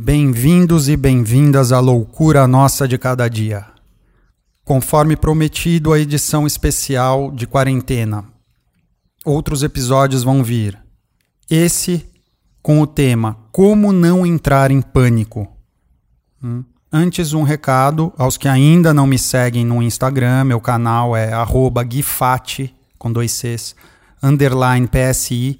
Bem-vindos 0.00 0.88
e 0.88 0.96
bem-vindas 0.96 1.72
à 1.72 1.80
loucura 1.80 2.46
nossa 2.46 2.86
de 2.86 2.96
cada 2.96 3.26
dia. 3.26 3.66
Conforme 4.64 5.16
prometido, 5.16 5.92
a 5.92 5.98
edição 5.98 6.46
especial 6.46 7.32
de 7.32 7.48
quarentena. 7.48 8.24
Outros 9.24 9.64
episódios 9.64 10.22
vão 10.22 10.44
vir. 10.44 10.78
Esse 11.50 12.06
com 12.62 12.80
o 12.80 12.86
tema 12.86 13.38
Como 13.50 13.92
não 13.92 14.24
entrar 14.24 14.70
em 14.70 14.80
pânico. 14.80 15.48
Hum? 16.40 16.62
Antes, 16.92 17.32
um 17.32 17.42
recado 17.42 18.12
aos 18.16 18.36
que 18.36 18.46
ainda 18.46 18.94
não 18.94 19.04
me 19.04 19.18
seguem 19.18 19.66
no 19.66 19.82
Instagram. 19.82 20.44
Meu 20.44 20.60
canal 20.60 21.16
é 21.16 21.32
guifati, 21.82 22.72
com 22.96 23.10
dois 23.10 23.32
Cs, 23.32 23.74
underline 24.22 24.86
PSI. 24.86 25.58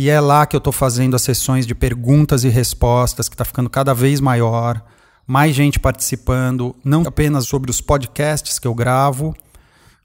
E 0.00 0.08
é 0.08 0.18
lá 0.18 0.46
que 0.46 0.56
eu 0.56 0.58
estou 0.60 0.72
fazendo 0.72 1.14
as 1.14 1.20
sessões 1.20 1.66
de 1.66 1.74
perguntas 1.74 2.42
e 2.42 2.48
respostas, 2.48 3.28
que 3.28 3.34
está 3.34 3.44
ficando 3.44 3.68
cada 3.68 3.92
vez 3.92 4.18
maior. 4.18 4.82
Mais 5.26 5.54
gente 5.54 5.78
participando, 5.78 6.74
não 6.82 7.02
apenas 7.02 7.46
sobre 7.46 7.70
os 7.70 7.82
podcasts 7.82 8.58
que 8.58 8.66
eu 8.66 8.74
gravo, 8.74 9.36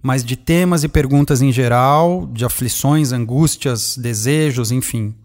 mas 0.03 0.21
de 0.25 0.35
temas 0.35 0.83
e 0.83 0.89
perguntas 0.89 1.41
em 1.41 1.49
geral, 1.49 2.29
de 2.33 2.43
aflições, 2.43 3.13
angústias, 3.13 3.95
desejos, 3.95 4.69
enfim. 4.69 5.15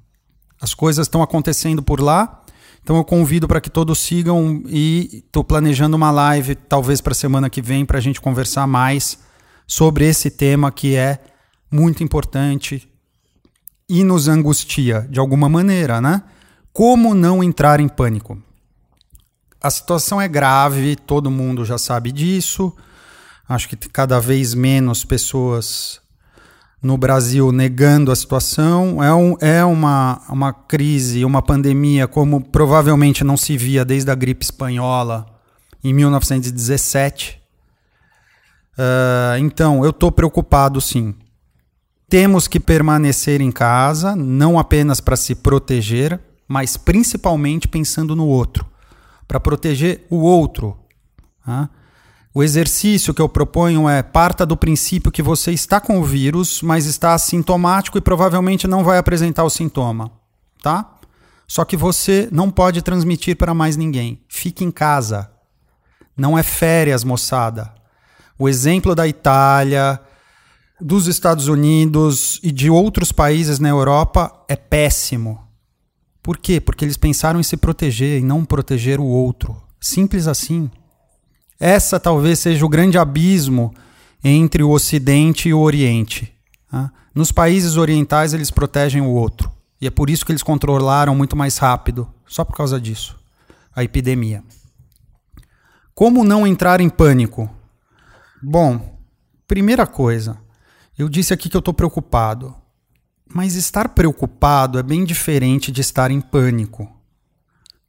As 0.60 0.72
coisas 0.72 1.08
estão 1.08 1.20
acontecendo 1.20 1.82
por 1.82 2.00
lá, 2.00 2.40
então 2.80 2.96
eu 2.96 3.02
convido 3.02 3.48
para 3.48 3.60
que 3.60 3.70
todos 3.70 3.98
sigam 3.98 4.62
e 4.68 5.24
estou 5.26 5.42
planejando 5.42 5.96
uma 5.96 6.12
live, 6.12 6.54
talvez 6.54 7.00
para 7.00 7.10
a 7.10 7.16
semana 7.16 7.50
que 7.50 7.60
vem, 7.60 7.84
para 7.84 7.98
a 7.98 8.00
gente 8.00 8.20
conversar 8.20 8.68
mais 8.68 9.18
sobre 9.66 10.08
esse 10.08 10.30
tema 10.30 10.70
que 10.70 10.94
é 10.94 11.18
muito 11.72 12.04
importante, 12.04 12.88
e 13.90 14.04
nos 14.04 14.28
angustia 14.28 15.04
de 15.10 15.18
alguma 15.18 15.48
maneira, 15.48 16.00
né? 16.00 16.22
Como 16.72 17.12
não 17.12 17.42
entrar 17.42 17.80
em 17.80 17.88
pânico? 17.88 18.40
A 19.60 19.68
situação 19.68 20.20
é 20.20 20.28
grave, 20.28 20.94
todo 20.94 21.28
mundo 21.28 21.64
já 21.64 21.76
sabe 21.76 22.12
disso. 22.12 22.72
Acho 23.48 23.68
que 23.68 23.76
cada 23.76 24.20
vez 24.20 24.54
menos 24.54 25.04
pessoas 25.04 26.00
no 26.80 26.96
Brasil 26.96 27.50
negando 27.50 28.12
a 28.12 28.16
situação. 28.16 29.02
É, 29.02 29.12
um, 29.12 29.36
é 29.40 29.64
uma, 29.64 30.22
uma 30.28 30.52
crise, 30.52 31.24
uma 31.24 31.42
pandemia 31.42 32.06
como 32.06 32.40
provavelmente 32.40 33.24
não 33.24 33.36
se 33.36 33.56
via 33.56 33.84
desde 33.84 34.08
a 34.08 34.14
gripe 34.14 34.44
espanhola 34.44 35.26
em 35.82 35.92
1917. 35.92 37.42
Uh, 38.78 39.36
então, 39.40 39.84
eu 39.84 39.90
estou 39.90 40.12
preocupado 40.12 40.80
sim. 40.80 41.12
Temos 42.10 42.48
que 42.48 42.58
permanecer 42.58 43.40
em 43.40 43.52
casa, 43.52 44.16
não 44.16 44.58
apenas 44.58 45.00
para 45.00 45.14
se 45.14 45.32
proteger, 45.32 46.20
mas 46.48 46.76
principalmente 46.76 47.68
pensando 47.68 48.16
no 48.16 48.26
outro, 48.26 48.66
para 49.28 49.38
proteger 49.38 50.04
o 50.10 50.16
outro. 50.16 50.76
Tá? 51.46 51.70
O 52.34 52.42
exercício 52.42 53.14
que 53.14 53.22
eu 53.22 53.28
proponho 53.28 53.88
é 53.88 54.02
parta 54.02 54.44
do 54.44 54.56
princípio 54.56 55.12
que 55.12 55.22
você 55.22 55.52
está 55.52 55.80
com 55.80 56.00
o 56.00 56.04
vírus, 56.04 56.62
mas 56.62 56.84
está 56.84 57.14
assintomático 57.14 57.96
e 57.96 58.00
provavelmente 58.00 58.66
não 58.66 58.82
vai 58.82 58.98
apresentar 58.98 59.44
o 59.44 59.50
sintoma, 59.50 60.10
tá? 60.60 60.98
Só 61.46 61.64
que 61.64 61.76
você 61.76 62.28
não 62.32 62.50
pode 62.50 62.82
transmitir 62.82 63.36
para 63.36 63.54
mais 63.54 63.76
ninguém. 63.76 64.20
Fique 64.28 64.64
em 64.64 64.70
casa. 64.72 65.30
Não 66.16 66.36
é 66.36 66.42
férias, 66.42 67.04
moçada. 67.04 67.72
O 68.36 68.48
exemplo 68.48 68.96
da 68.96 69.06
Itália, 69.06 70.00
dos 70.80 71.06
Estados 71.06 71.48
Unidos 71.48 72.40
e 72.42 72.50
de 72.50 72.70
outros 72.70 73.12
países 73.12 73.58
na 73.58 73.68
Europa 73.68 74.44
é 74.48 74.56
péssimo. 74.56 75.40
Por 76.22 76.38
quê? 76.38 76.60
Porque 76.60 76.84
eles 76.84 76.96
pensaram 76.96 77.40
em 77.40 77.42
se 77.42 77.56
proteger 77.56 78.20
e 78.20 78.24
não 78.24 78.44
proteger 78.44 79.00
o 79.00 79.04
outro. 79.04 79.56
Simples 79.80 80.26
assim. 80.26 80.70
Essa 81.58 81.98
talvez 82.00 82.38
seja 82.38 82.64
o 82.64 82.68
grande 82.68 82.98
abismo 82.98 83.74
entre 84.22 84.62
o 84.62 84.70
Ocidente 84.70 85.48
e 85.48 85.54
o 85.54 85.60
Oriente. 85.60 86.32
Tá? 86.70 86.92
Nos 87.14 87.32
países 87.32 87.76
orientais, 87.76 88.32
eles 88.32 88.50
protegem 88.50 89.00
o 89.02 89.08
outro. 89.08 89.50
E 89.80 89.86
é 89.86 89.90
por 89.90 90.10
isso 90.10 90.24
que 90.24 90.32
eles 90.32 90.42
controlaram 90.42 91.14
muito 91.14 91.34
mais 91.34 91.56
rápido, 91.56 92.08
só 92.26 92.44
por 92.44 92.54
causa 92.54 92.78
disso, 92.80 93.18
a 93.74 93.82
epidemia. 93.82 94.44
Como 95.94 96.22
não 96.22 96.46
entrar 96.46 96.80
em 96.80 96.88
pânico? 96.88 97.50
Bom, 98.42 98.98
primeira 99.46 99.86
coisa, 99.86 100.38
eu 101.02 101.08
disse 101.08 101.32
aqui 101.32 101.48
que 101.48 101.56
eu 101.56 101.60
estou 101.60 101.72
preocupado. 101.72 102.54
Mas 103.26 103.54
estar 103.54 103.88
preocupado 103.90 104.78
é 104.78 104.82
bem 104.82 105.04
diferente 105.04 105.70
de 105.72 105.80
estar 105.80 106.10
em 106.10 106.20
pânico. 106.20 106.90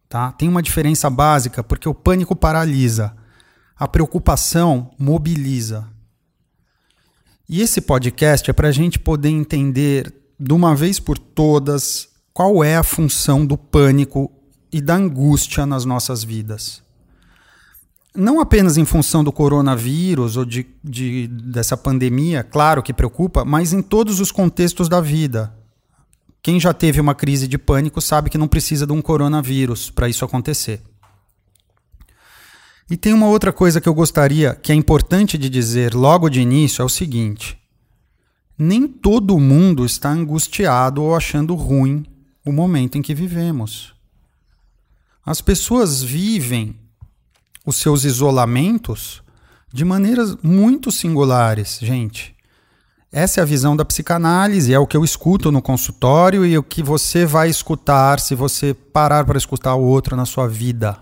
Tá? 0.07 0.31
Tem 0.31 0.47
uma 0.47 0.61
diferença 0.61 1.09
básica, 1.09 1.63
porque 1.63 1.89
o 1.89 1.93
pânico 1.93 2.35
paralisa, 2.35 3.15
a 3.75 3.87
preocupação 3.87 4.91
mobiliza. 4.97 5.87
E 7.49 7.61
esse 7.61 7.81
podcast 7.81 8.49
é 8.49 8.53
para 8.53 8.69
a 8.69 8.71
gente 8.71 8.99
poder 8.99 9.29
entender 9.29 10.13
de 10.39 10.53
uma 10.53 10.75
vez 10.75 10.99
por 10.99 11.17
todas 11.17 12.07
qual 12.33 12.63
é 12.63 12.77
a 12.77 12.83
função 12.83 13.45
do 13.45 13.57
pânico 13.57 14.31
e 14.71 14.79
da 14.79 14.95
angústia 14.95 15.65
nas 15.65 15.83
nossas 15.83 16.23
vidas 16.23 16.81
não 18.15 18.39
apenas 18.39 18.77
em 18.77 18.85
função 18.85 19.23
do 19.23 19.31
coronavírus 19.31 20.35
ou 20.35 20.43
de, 20.43 20.67
de, 20.83 21.27
dessa 21.27 21.77
pandemia, 21.77 22.43
claro 22.43 22.83
que 22.83 22.93
preocupa, 22.93 23.45
mas 23.45 23.71
em 23.71 23.81
todos 23.81 24.19
os 24.19 24.31
contextos 24.31 24.89
da 24.89 24.99
vida. 24.99 25.55
Quem 26.43 26.59
já 26.59 26.73
teve 26.73 26.99
uma 26.99 27.15
crise 27.15 27.47
de 27.47 27.57
pânico 27.57 28.01
sabe 28.01 28.29
que 28.29 28.37
não 28.37 28.47
precisa 28.47 28.85
de 28.85 28.91
um 28.91 29.01
coronavírus 29.01 29.89
para 29.89 30.09
isso 30.09 30.25
acontecer. 30.25 30.81
E 32.89 32.97
tem 32.97 33.13
uma 33.13 33.27
outra 33.27 33.53
coisa 33.53 33.79
que 33.79 33.87
eu 33.87 33.93
gostaria, 33.93 34.53
que 34.55 34.71
é 34.71 34.75
importante 34.75 35.37
de 35.37 35.47
dizer 35.47 35.93
logo 35.93 36.29
de 36.29 36.41
início, 36.41 36.81
é 36.81 36.85
o 36.85 36.89
seguinte: 36.89 37.57
nem 38.57 38.87
todo 38.87 39.39
mundo 39.39 39.85
está 39.85 40.09
angustiado 40.09 41.01
ou 41.01 41.15
achando 41.15 41.55
ruim 41.55 42.05
o 42.43 42.51
momento 42.51 42.97
em 42.97 43.01
que 43.01 43.15
vivemos. 43.15 43.93
As 45.25 45.39
pessoas 45.39 46.03
vivem 46.03 46.80
os 47.65 47.75
seus 47.77 48.03
isolamentos 48.03 49.21
de 49.73 49.85
maneiras 49.85 50.35
muito 50.43 50.91
singulares, 50.91 51.79
gente. 51.81 52.35
Essa 53.11 53.41
é 53.41 53.43
a 53.43 53.45
visão 53.45 53.75
da 53.75 53.83
psicanálise, 53.83 54.73
é 54.73 54.79
o 54.79 54.87
que 54.87 54.95
eu 54.95 55.03
escuto 55.03 55.51
no 55.51 55.61
consultório 55.61 56.45
e 56.45 56.57
o 56.57 56.63
que 56.63 56.81
você 56.81 57.25
vai 57.25 57.49
escutar 57.49 58.19
se 58.19 58.35
você 58.35 58.73
parar 58.73 59.25
para 59.25 59.37
escutar 59.37 59.75
o 59.75 59.83
outro 59.83 60.15
na 60.15 60.25
sua 60.25 60.47
vida, 60.47 60.97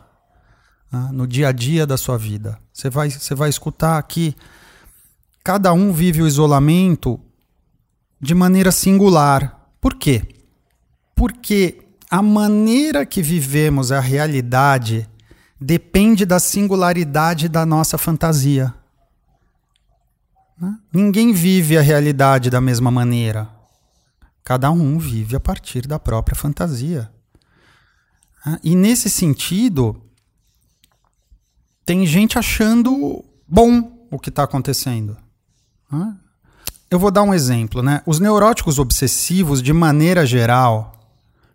né? 0.91 1.09
no 1.11 1.27
dia 1.27 1.49
a 1.49 1.51
dia 1.51 1.85
da 1.85 1.97
sua 1.97 2.17
vida. 2.17 2.59
Você 2.73 2.89
vai, 2.89 3.11
você 3.11 3.35
vai 3.35 3.49
escutar 3.49 4.01
que 4.03 4.35
cada 5.43 5.71
um 5.71 5.93
vive 5.93 6.23
o 6.23 6.27
isolamento 6.27 7.19
de 8.19 8.33
maneira 8.33 8.71
singular. 8.71 9.69
Por 9.79 9.93
quê? 9.93 10.23
Porque 11.15 11.77
a 12.09 12.23
maneira 12.23 13.05
que 13.05 13.21
vivemos 13.21 13.91
a 13.91 13.99
realidade 13.99 15.07
depende 15.59 16.25
da 16.25 16.39
singularidade 16.39 17.49
da 17.49 17.65
nossa 17.65 17.97
fantasia. 17.97 18.73
Né? 20.59 20.77
Ninguém 20.93 21.33
vive 21.33 21.77
a 21.77 21.81
realidade 21.81 22.49
da 22.49 22.61
mesma 22.61 22.89
maneira. 22.89 23.49
Cada 24.43 24.71
um 24.71 24.97
vive 24.97 25.35
a 25.35 25.39
partir 25.39 25.85
da 25.85 25.99
própria 25.99 26.35
fantasia. 26.35 27.11
Né? 28.45 28.59
E 28.63 28.75
nesse 28.75 29.09
sentido, 29.09 30.01
tem 31.85 32.05
gente 32.05 32.39
achando 32.39 33.23
bom 33.47 34.07
o 34.11 34.17
que 34.17 34.29
está 34.29 34.43
acontecendo. 34.43 35.17
Né? 35.91 36.15
Eu 36.89 36.97
vou 36.97 37.11
dar 37.11 37.23
um 37.23 37.33
exemplo. 37.33 37.83
Né? 37.83 38.01
Os 38.05 38.19
neuróticos 38.19 38.79
obsessivos, 38.79 39.61
de 39.61 39.73
maneira 39.73 40.25
geral, 40.25 40.98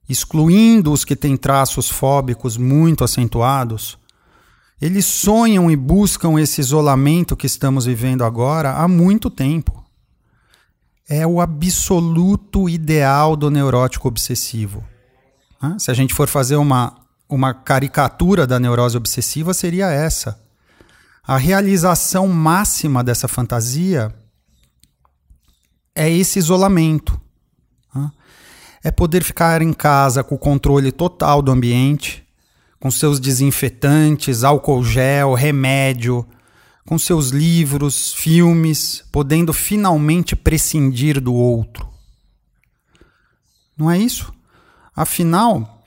excluindo 0.09 0.93
os 0.93 1.05
que 1.05 1.17
têm 1.17 1.37
traços 1.37 1.89
fóbicos 1.89 2.57
muito 2.57 3.05
acentuados, 3.05 3.99
eles 4.81 5.07
sonham 5.07 5.71
e 5.71 5.77
buscam 5.77 6.39
esse 6.39 6.61
isolamento 6.61 7.37
que 7.37 7.47
estamos 7.47 7.87
vivendo 7.87 8.25
agora 8.25 8.75
há 8.75 8.87
muito 8.87 9.31
tempo. 9.31 9.83
É 11.09 11.27
o 11.27 11.41
absoluto 11.41 12.69
ideal 12.69 13.37
do 13.37 13.51
neurótico 13.51 14.09
obsessivo. 14.09 14.85
Se 15.79 15.91
a 15.91 15.95
gente 15.95 16.13
for 16.13 16.29
fazer 16.29 16.57
uma, 16.57 16.95
uma 17.27 17.55
caricatura 17.55 18.47
da 18.47 18.61
neurose 18.61 18.97
obsessiva, 18.97 19.55
seria 19.55 19.91
essa. 19.91 20.39
A 21.27 21.39
realização 21.39 22.29
máxima 22.29 23.03
dessa 23.03 23.27
fantasia 23.27 24.15
é 25.95 26.11
esse 26.11 26.39
isolamento 26.39 27.19
é 28.85 28.91
poder 28.91 29.25
ficar 29.25 29.63
em 29.63 29.73
casa 29.73 30.23
com 30.23 30.35
o 30.35 30.39
controle 30.39 30.93
total 30.93 31.41
do 31.41 31.51
ambiente, 31.51 32.23
com 32.79 32.91
seus 32.91 33.19
desinfetantes, 33.19 34.45
álcool 34.45 34.85
gel, 34.85 35.33
remédio, 35.33 36.27
com 36.85 36.99
seus 36.99 37.31
livros, 37.31 38.13
filmes, 38.13 39.03
podendo 39.11 39.55
finalmente 39.55 40.37
prescindir 40.37 41.19
do 41.19 41.33
outro. 41.33 41.89
Não 43.75 43.91
é 43.91 43.99
isso? 43.99 44.33
Afinal, 44.95 45.83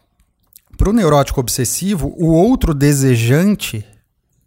Para 0.75 0.91
o 0.91 0.93
neurótico 0.93 1.39
obsessivo, 1.39 2.13
o 2.17 2.27
outro 2.27 2.71
desejante, 2.71 3.83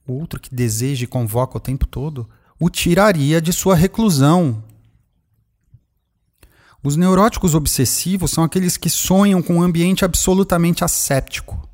o 0.07 0.13
outro 0.13 0.39
que 0.39 0.55
deseja 0.55 1.03
e 1.03 1.09
convoca 1.09 1.57
o 1.57 1.61
tempo 1.61 1.89
todo, 1.89 2.29
o 2.59 2.71
tiraria 2.71 3.41
de 3.41 3.53
sua 3.53 3.75
reclusão. 3.75 4.63
Os 6.83 6.97
neuróticos 6.97 7.55
obsessivos 7.55 8.31
são 8.31 8.43
aqueles 8.43 8.77
que 8.77 8.89
sonham 8.89 9.43
com 9.43 9.57
um 9.57 9.63
ambiente 9.63 10.05
absolutamente 10.05 10.83
asséptico. 10.83 11.69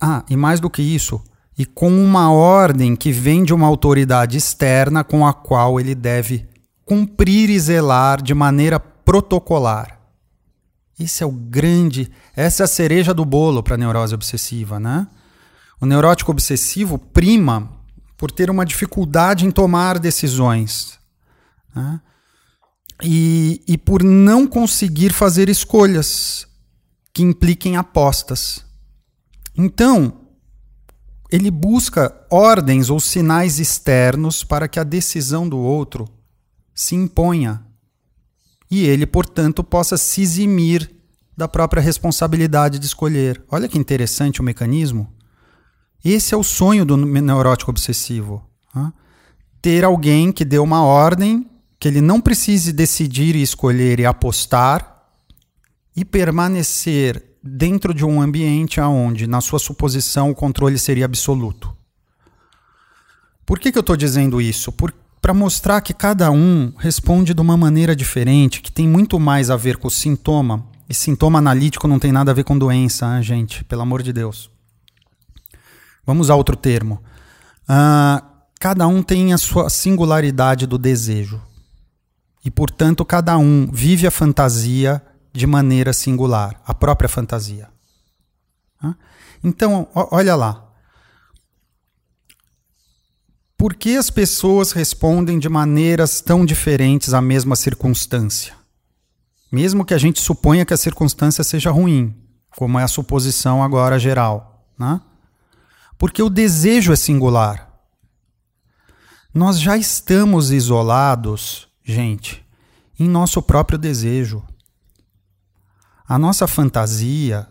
Ah, 0.00 0.24
e 0.28 0.36
mais 0.36 0.60
do 0.60 0.68
que 0.68 0.82
isso, 0.82 1.22
e 1.58 1.64
com 1.64 1.90
uma 1.90 2.30
ordem 2.30 2.94
que 2.94 3.10
vem 3.10 3.42
de 3.42 3.54
uma 3.54 3.66
autoridade 3.66 4.36
externa 4.36 5.02
com 5.02 5.26
a 5.26 5.32
qual 5.32 5.80
ele 5.80 5.94
deve 5.94 6.46
cumprir 6.84 7.48
e 7.48 7.58
zelar 7.58 8.22
de 8.22 8.34
maneira 8.34 8.78
protocolar. 8.78 9.98
Esse 10.98 11.22
é 11.22 11.26
o 11.26 11.32
grande, 11.32 12.10
essa 12.34 12.62
é 12.62 12.64
a 12.64 12.68
cereja 12.68 13.14
do 13.14 13.24
bolo 13.24 13.62
para 13.62 13.74
a 13.74 13.78
neurose 13.78 14.14
obsessiva, 14.14 14.78
né? 14.78 15.06
O 15.80 15.86
neurótico 15.86 16.30
obsessivo 16.30 16.98
prima 16.98 17.70
por 18.16 18.30
ter 18.30 18.50
uma 18.50 18.64
dificuldade 18.64 19.44
em 19.46 19.50
tomar 19.50 19.98
decisões. 19.98 20.98
Né? 21.74 22.00
E, 23.02 23.62
e 23.68 23.76
por 23.76 24.02
não 24.02 24.46
conseguir 24.46 25.12
fazer 25.12 25.48
escolhas 25.48 26.46
que 27.12 27.22
impliquem 27.22 27.76
apostas. 27.76 28.64
Então, 29.56 30.20
ele 31.30 31.50
busca 31.50 32.14
ordens 32.30 32.88
ou 32.88 33.00
sinais 33.00 33.58
externos 33.58 34.44
para 34.44 34.68
que 34.68 34.78
a 34.78 34.84
decisão 34.84 35.48
do 35.48 35.58
outro 35.58 36.08
se 36.74 36.94
imponha 36.94 37.64
e 38.70 38.84
ele, 38.84 39.06
portanto, 39.06 39.62
possa 39.62 39.96
se 39.96 40.22
eximir 40.22 40.90
da 41.36 41.46
própria 41.46 41.82
responsabilidade 41.82 42.78
de 42.78 42.86
escolher. 42.86 43.42
Olha 43.50 43.68
que 43.68 43.78
interessante 43.78 44.40
o 44.40 44.44
mecanismo. 44.44 45.12
Esse 46.04 46.34
é 46.34 46.36
o 46.36 46.42
sonho 46.42 46.84
do 46.84 46.96
neurótico 46.96 47.70
obsessivo. 47.70 48.44
Ter 49.60 49.84
alguém 49.84 50.32
que 50.32 50.44
dê 50.44 50.58
uma 50.58 50.82
ordem 50.82 51.48
que 51.78 51.88
ele 51.88 52.00
não 52.00 52.20
precise 52.20 52.72
decidir 52.72 53.36
e 53.36 53.42
escolher 53.42 54.00
e 54.00 54.06
apostar 54.06 55.04
e 55.94 56.04
permanecer 56.04 57.22
dentro 57.42 57.94
de 57.94 58.04
um 58.04 58.20
ambiente 58.20 58.80
onde, 58.80 59.26
na 59.26 59.40
sua 59.40 59.58
suposição, 59.58 60.30
o 60.30 60.34
controle 60.34 60.78
seria 60.78 61.04
absoluto. 61.04 61.74
Por 63.44 63.58
que, 63.60 63.70
que 63.70 63.78
eu 63.78 63.80
estou 63.80 63.96
dizendo 63.96 64.40
isso? 64.40 64.72
Para 65.22 65.32
mostrar 65.32 65.80
que 65.80 65.94
cada 65.94 66.30
um 66.30 66.72
responde 66.76 67.32
de 67.32 67.40
uma 67.40 67.56
maneira 67.56 67.94
diferente, 67.94 68.60
que 68.60 68.72
tem 68.72 68.88
muito 68.88 69.20
mais 69.20 69.50
a 69.50 69.56
ver 69.56 69.76
com 69.76 69.86
o 69.86 69.90
sintoma. 69.90 70.66
E 70.88 70.94
sintoma 70.94 71.38
analítico 71.38 71.88
não 71.88 71.98
tem 71.98 72.12
nada 72.12 72.30
a 72.30 72.34
ver 72.34 72.44
com 72.44 72.58
doença, 72.58 73.16
hein, 73.16 73.22
gente, 73.22 73.64
pelo 73.64 73.82
amor 73.82 74.02
de 74.02 74.12
Deus. 74.12 74.50
Vamos 76.04 76.30
a 76.30 76.34
outro 76.36 76.56
termo. 76.56 77.02
Uh, 77.68 78.24
cada 78.60 78.86
um 78.86 79.02
tem 79.02 79.32
a 79.32 79.38
sua 79.38 79.68
singularidade 79.68 80.66
do 80.66 80.78
desejo. 80.78 81.40
E, 82.46 82.50
portanto, 82.50 83.04
cada 83.04 83.36
um 83.36 83.68
vive 83.72 84.06
a 84.06 84.10
fantasia 84.10 85.02
de 85.32 85.48
maneira 85.48 85.92
singular, 85.92 86.62
a 86.64 86.72
própria 86.72 87.08
fantasia. 87.08 87.68
Então, 89.42 89.88
olha 89.92 90.36
lá. 90.36 90.64
Por 93.56 93.74
que 93.74 93.96
as 93.96 94.10
pessoas 94.10 94.70
respondem 94.70 95.40
de 95.40 95.48
maneiras 95.48 96.20
tão 96.20 96.46
diferentes 96.46 97.12
à 97.12 97.20
mesma 97.20 97.56
circunstância? 97.56 98.54
Mesmo 99.50 99.84
que 99.84 99.94
a 99.94 99.98
gente 99.98 100.20
suponha 100.20 100.64
que 100.64 100.72
a 100.72 100.76
circunstância 100.76 101.42
seja 101.42 101.72
ruim, 101.72 102.14
como 102.50 102.78
é 102.78 102.84
a 102.84 102.88
suposição 102.88 103.60
agora 103.60 103.98
geral. 103.98 104.70
Né? 104.78 105.00
Porque 105.98 106.22
o 106.22 106.30
desejo 106.30 106.92
é 106.92 106.96
singular. 106.96 107.72
Nós 109.34 109.60
já 109.60 109.76
estamos 109.76 110.52
isolados, 110.52 111.66
gente, 111.86 112.44
em 112.98 113.08
nosso 113.08 113.40
próprio 113.40 113.78
desejo. 113.78 114.42
A 116.06 116.18
nossa 116.18 116.48
fantasia 116.48 117.46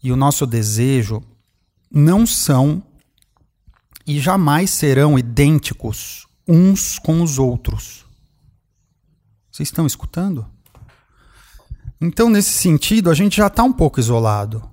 e 0.00 0.12
o 0.12 0.16
nosso 0.16 0.46
desejo 0.46 1.20
não 1.90 2.24
são 2.24 2.82
e 4.06 4.20
jamais 4.20 4.70
serão 4.70 5.18
idênticos 5.18 6.26
uns 6.46 6.98
com 6.98 7.22
os 7.22 7.38
outros. 7.38 8.04
Vocês 9.50 9.68
estão 9.68 9.86
escutando? 9.86 10.46
Então, 12.00 12.30
nesse 12.30 12.50
sentido, 12.50 13.10
a 13.10 13.14
gente 13.14 13.36
já 13.36 13.48
está 13.48 13.62
um 13.62 13.72
pouco 13.72 14.00
isolado. 14.00 14.68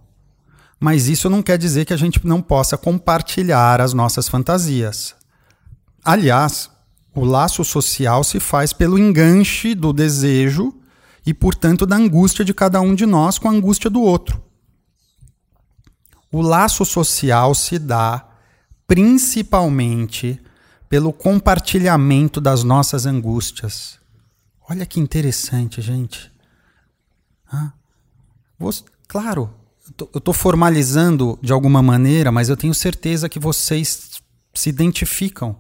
Mas 0.80 1.08
isso 1.08 1.30
não 1.30 1.44
quer 1.44 1.58
dizer 1.58 1.86
que 1.86 1.94
a 1.94 1.98
gente 1.98 2.26
não 2.26 2.42
possa 2.42 2.78
compartilhar 2.78 3.82
as 3.82 3.94
nossas 3.94 4.28
fantasias. 4.28 5.14
Aliás, 6.04 6.72
o 7.14 7.26
laço 7.26 7.64
social 7.64 8.24
se 8.24 8.40
faz 8.40 8.72
pelo 8.74 8.98
enganche 8.98 9.74
do 9.74 9.92
desejo 9.92 10.74
e, 11.26 11.34
portanto, 11.34 11.86
da 11.86 11.96
angústia 11.96 12.46
de 12.46 12.54
cada 12.54 12.80
um 12.82 12.96
de 12.96 13.06
nós 13.06 13.38
com 13.38 13.48
a 13.48 13.52
angústia 13.52 13.90
do 13.90 14.02
outro. 14.02 14.42
O 16.32 16.42
laço 16.42 16.86
social 16.86 17.56
se 17.56 17.80
dá 17.80 18.28
principalmente 18.88 20.40
pelo 20.88 21.14
compartilhamento 21.14 22.40
das 22.42 22.64
nossas 22.64 23.06
angústias. 23.06 24.00
Olha 24.68 24.86
que 24.86 25.00
interessante, 25.00 25.82
gente. 25.82 26.32
Ah, 27.52 27.72
você, 28.58 28.84
claro, 29.08 29.54
eu 30.00 30.18
estou 30.18 30.34
formalizando 30.34 31.38
de 31.42 31.52
alguma 31.52 31.82
maneira, 31.82 32.32
mas 32.32 32.50
eu 32.50 32.58
tenho 32.58 32.74
certeza 32.74 33.30
que 33.30 33.40
vocês 33.40 34.22
se 34.54 34.70
identificam. 34.70 35.56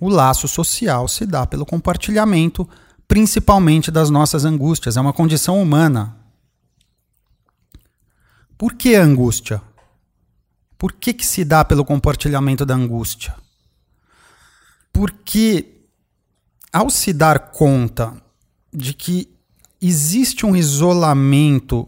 O 0.00 0.08
laço 0.08 0.48
social 0.48 1.06
se 1.06 1.26
dá 1.26 1.46
pelo 1.46 1.66
compartilhamento, 1.66 2.66
principalmente 3.06 3.90
das 3.90 4.08
nossas 4.08 4.46
angústias. 4.46 4.96
É 4.96 5.00
uma 5.00 5.12
condição 5.12 5.60
humana. 5.60 6.16
Por 8.56 8.74
que 8.74 8.96
a 8.96 9.02
angústia? 9.02 9.60
Por 10.78 10.92
que, 10.92 11.12
que 11.12 11.26
se 11.26 11.44
dá 11.44 11.62
pelo 11.62 11.84
compartilhamento 11.84 12.64
da 12.64 12.74
angústia? 12.74 13.36
Porque 14.90 15.82
ao 16.72 16.88
se 16.88 17.12
dar 17.12 17.50
conta 17.50 18.14
de 18.72 18.94
que 18.94 19.28
existe 19.82 20.46
um 20.46 20.56
isolamento 20.56 21.86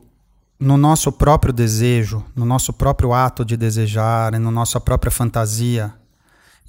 no 0.58 0.76
nosso 0.76 1.10
próprio 1.10 1.52
desejo, 1.52 2.24
no 2.36 2.44
nosso 2.44 2.72
próprio 2.72 3.14
ato 3.14 3.44
de 3.44 3.56
desejar, 3.56 4.32
na 4.32 4.50
nossa 4.50 4.78
própria 4.80 5.10
fantasia, 5.10 5.94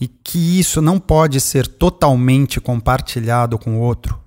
e 0.04 0.08
que 0.10 0.60
isso 0.60 0.82
não 0.82 1.00
pode 1.00 1.40
ser 1.40 1.66
totalmente 1.66 2.60
compartilhado 2.60 3.58
com 3.58 3.78
o 3.78 3.80
outro, 3.80 4.22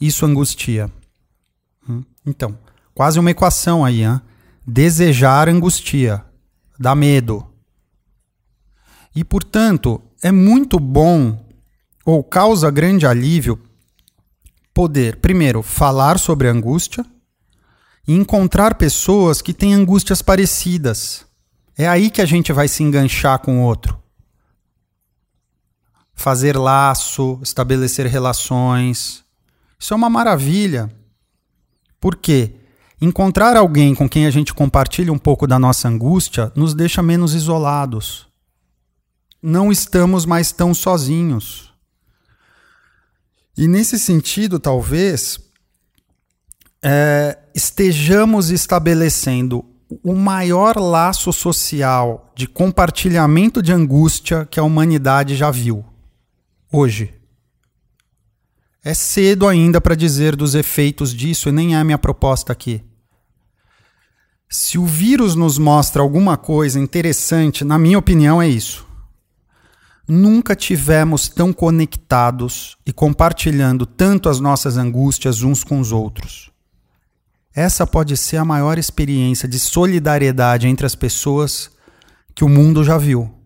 isso 0.00 0.26
angustia. 0.26 0.90
Hum? 1.88 2.02
Então, 2.26 2.58
quase 2.92 3.20
uma 3.20 3.30
equação 3.30 3.84
aí, 3.84 4.02
hein? 4.02 4.20
Desejar 4.66 5.48
angustia 5.48 6.24
dá 6.76 6.92
medo. 6.92 7.46
E, 9.14 9.22
portanto, 9.22 10.02
é 10.20 10.32
muito 10.32 10.80
bom 10.80 11.46
ou 12.04 12.24
causa 12.24 12.68
grande 12.68 13.06
alívio 13.06 13.62
poder, 14.74 15.20
primeiro, 15.20 15.62
falar 15.62 16.18
sobre 16.18 16.48
angústia 16.48 17.06
e 18.08 18.12
encontrar 18.12 18.74
pessoas 18.74 19.40
que 19.40 19.54
têm 19.54 19.72
angústias 19.72 20.20
parecidas. 20.20 21.24
É 21.78 21.86
aí 21.86 22.10
que 22.10 22.20
a 22.20 22.26
gente 22.26 22.52
vai 22.52 22.66
se 22.66 22.82
enganchar 22.82 23.38
com 23.38 23.60
o 23.60 23.62
outro. 23.62 24.02
Fazer 26.14 26.56
laço, 26.56 27.38
estabelecer 27.42 28.06
relações. 28.06 29.24
Isso 29.78 29.92
é 29.92 29.96
uma 29.96 30.08
maravilha. 30.08 30.90
Por 32.00 32.16
quê? 32.16 32.54
Encontrar 33.00 33.56
alguém 33.56 33.94
com 33.94 34.08
quem 34.08 34.26
a 34.26 34.30
gente 34.30 34.54
compartilha 34.54 35.12
um 35.12 35.18
pouco 35.18 35.46
da 35.46 35.58
nossa 35.58 35.88
angústia 35.88 36.52
nos 36.54 36.74
deixa 36.74 37.02
menos 37.02 37.34
isolados. 37.34 38.26
Não 39.42 39.70
estamos 39.70 40.24
mais 40.24 40.52
tão 40.52 40.72
sozinhos. 40.72 41.72
E 43.56 43.68
nesse 43.68 43.98
sentido, 43.98 44.58
talvez, 44.58 45.38
é, 46.82 47.38
estejamos 47.54 48.50
estabelecendo 48.50 49.64
o 50.02 50.14
maior 50.14 50.76
laço 50.76 51.32
social 51.32 52.32
de 52.34 52.46
compartilhamento 52.46 53.62
de 53.62 53.72
angústia 53.72 54.46
que 54.50 54.58
a 54.58 54.62
humanidade 54.62 55.36
já 55.36 55.50
viu. 55.50 55.84
Hoje. 56.76 57.14
É 58.82 58.92
cedo 58.94 59.46
ainda 59.46 59.80
para 59.80 59.94
dizer 59.94 60.34
dos 60.34 60.56
efeitos 60.56 61.14
disso 61.14 61.48
e 61.48 61.52
nem 61.52 61.76
é 61.76 61.78
a 61.78 61.84
minha 61.84 61.96
proposta 61.96 62.52
aqui. 62.52 62.82
Se 64.50 64.76
o 64.76 64.84
vírus 64.84 65.36
nos 65.36 65.56
mostra 65.56 66.02
alguma 66.02 66.36
coisa 66.36 66.80
interessante, 66.80 67.64
na 67.64 67.78
minha 67.78 67.96
opinião, 67.96 68.42
é 68.42 68.48
isso. 68.48 68.84
Nunca 70.08 70.56
tivemos 70.56 71.28
tão 71.28 71.52
conectados 71.52 72.76
e 72.84 72.92
compartilhando 72.92 73.86
tanto 73.86 74.28
as 74.28 74.40
nossas 74.40 74.76
angústias 74.76 75.42
uns 75.42 75.62
com 75.62 75.78
os 75.78 75.92
outros. 75.92 76.50
essa 77.54 77.86
pode 77.86 78.16
ser 78.16 78.38
a 78.38 78.44
maior 78.44 78.78
experiência 78.78 79.48
de 79.48 79.60
solidariedade 79.60 80.66
entre 80.66 80.84
as 80.84 80.96
pessoas 80.96 81.70
que 82.34 82.42
o 82.42 82.48
mundo 82.48 82.82
já 82.82 82.98
viu. 82.98 83.43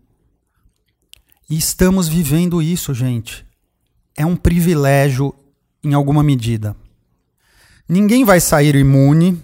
E 1.49 1.57
estamos 1.57 2.07
vivendo 2.07 2.61
isso, 2.61 2.93
gente. 2.93 3.45
É 4.15 4.25
um 4.25 4.35
privilégio 4.35 5.33
em 5.83 5.93
alguma 5.93 6.21
medida. 6.21 6.75
Ninguém 7.87 8.23
vai 8.23 8.39
sair 8.39 8.75
imune, 8.75 9.41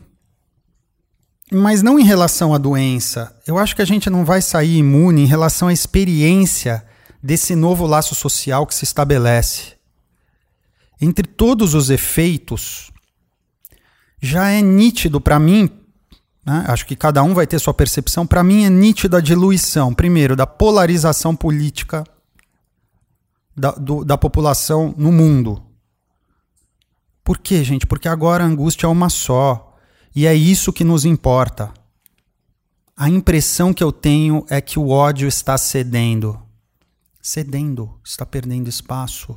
mas 1.52 1.82
não 1.82 2.00
em 2.00 2.04
relação 2.04 2.54
à 2.54 2.60
doença. 2.60 3.36
Eu 3.48 3.58
acho 3.58 3.76
que 3.76 3.82
a 3.82 3.86
gente 3.86 4.10
não 4.10 4.24
vai 4.24 4.42
sair 4.42 4.78
imune 4.78 5.24
em 5.24 5.26
relação 5.26 5.68
à 5.68 5.74
experiência 5.74 6.86
desse 7.24 7.56
novo 7.56 7.88
laço 7.88 8.14
social 8.14 8.68
que 8.68 8.76
se 8.76 8.84
estabelece. 8.84 9.74
Entre 11.02 11.26
todos 11.26 11.74
os 11.74 11.90
efeitos, 11.90 12.92
já 14.22 14.50
é 14.50 14.62
nítido 14.62 15.20
para 15.20 15.40
mim, 15.40 15.70
né? 16.46 16.64
acho 16.68 16.86
que 16.86 16.96
cada 16.96 17.24
um 17.24 17.34
vai 17.34 17.48
ter 17.48 17.60
sua 17.60 17.74
percepção, 17.74 18.28
para 18.28 18.44
mim 18.44 18.66
é 18.66 18.70
nítida 18.70 19.18
a 19.18 19.22
diluição, 19.22 19.94
primeiro, 19.94 20.36
da 20.36 20.46
polarização 20.46 21.36
política 21.36 22.04
da, 23.56 23.72
do, 23.72 24.04
da 24.04 24.18
população 24.18 24.94
no 24.98 25.12
mundo. 25.12 25.64
Por 27.24 27.40
quê, 27.40 27.64
gente? 27.64 27.88
Porque 27.88 28.08
agora 28.08 28.44
a 28.44 28.48
angústia 28.48 28.86
é 28.86 28.90
uma 28.90 29.10
só. 29.10 29.76
E 30.16 30.28
é 30.28 30.36
isso 30.36 30.72
que 30.72 30.84
nos 30.84 31.06
importa. 31.06 31.74
A 32.96 33.10
impressão 33.10 33.74
que 33.74 33.84
eu 33.84 33.92
tenho 33.92 34.46
é 34.50 34.62
que 34.62 34.78
o 34.78 34.90
ódio 34.90 35.28
está 35.28 35.58
cedendo. 35.58 36.40
Cedendo, 37.22 38.00
está 38.04 38.26
perdendo 38.26 38.70
espaço. 38.70 39.36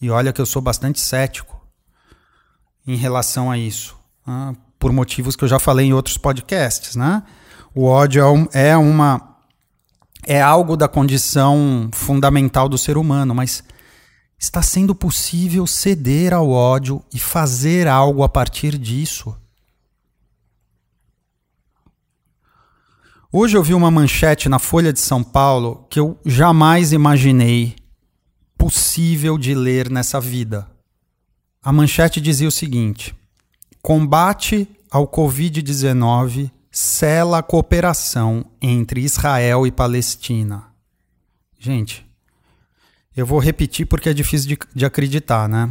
E 0.00 0.10
olha 0.10 0.32
que 0.32 0.40
eu 0.40 0.46
sou 0.46 0.62
bastante 0.62 0.98
cético 0.98 1.60
em 2.86 2.96
relação 2.96 3.50
a 3.50 3.58
isso, 3.58 3.96
né? 4.26 4.56
Por 4.80 4.90
motivos 4.92 5.36
que 5.36 5.44
eu 5.44 5.48
já 5.48 5.60
falei 5.60 5.86
em 5.86 5.92
outros 5.92 6.16
podcasts, 6.16 6.96
né? 6.96 7.22
O 7.74 7.84
ódio 7.84 8.48
é, 8.52 8.70
é 8.70 8.76
uma 8.76 9.36
é 10.26 10.40
algo 10.40 10.76
da 10.76 10.88
condição 10.88 11.88
fundamental 11.92 12.68
do 12.68 12.76
ser 12.76 12.96
humano, 12.96 13.34
mas 13.34 13.62
está 14.38 14.62
sendo 14.62 14.94
possível 14.94 15.66
ceder 15.66 16.32
ao 16.32 16.50
ódio 16.50 17.04
e 17.12 17.18
fazer 17.18 17.86
algo 17.86 18.22
a 18.22 18.28
partir 18.28 18.76
disso. 18.76 19.36
Hoje 23.32 23.56
eu 23.56 23.62
vi 23.62 23.74
uma 23.74 23.90
manchete 23.90 24.48
na 24.48 24.58
Folha 24.58 24.92
de 24.92 24.98
São 24.98 25.22
Paulo 25.22 25.86
que 25.88 26.00
eu 26.00 26.18
jamais 26.24 26.92
imaginei 26.92 27.76
possível 28.58 29.38
de 29.38 29.54
ler 29.54 29.90
nessa 29.90 30.20
vida. 30.20 30.66
A 31.62 31.72
manchete 31.72 32.20
dizia 32.20 32.48
o 32.48 32.52
seguinte: 32.52 33.14
Combate 33.82 34.68
ao 34.90 35.08
Covid-19 35.08 36.50
sela 36.70 37.38
a 37.38 37.42
cooperação 37.42 38.44
entre 38.60 39.00
Israel 39.00 39.66
e 39.66 39.72
Palestina. 39.72 40.66
Gente, 41.58 42.06
eu 43.16 43.24
vou 43.26 43.38
repetir 43.38 43.86
porque 43.86 44.08
é 44.08 44.14
difícil 44.14 44.48
de, 44.48 44.58
de 44.74 44.84
acreditar, 44.84 45.48
né? 45.48 45.70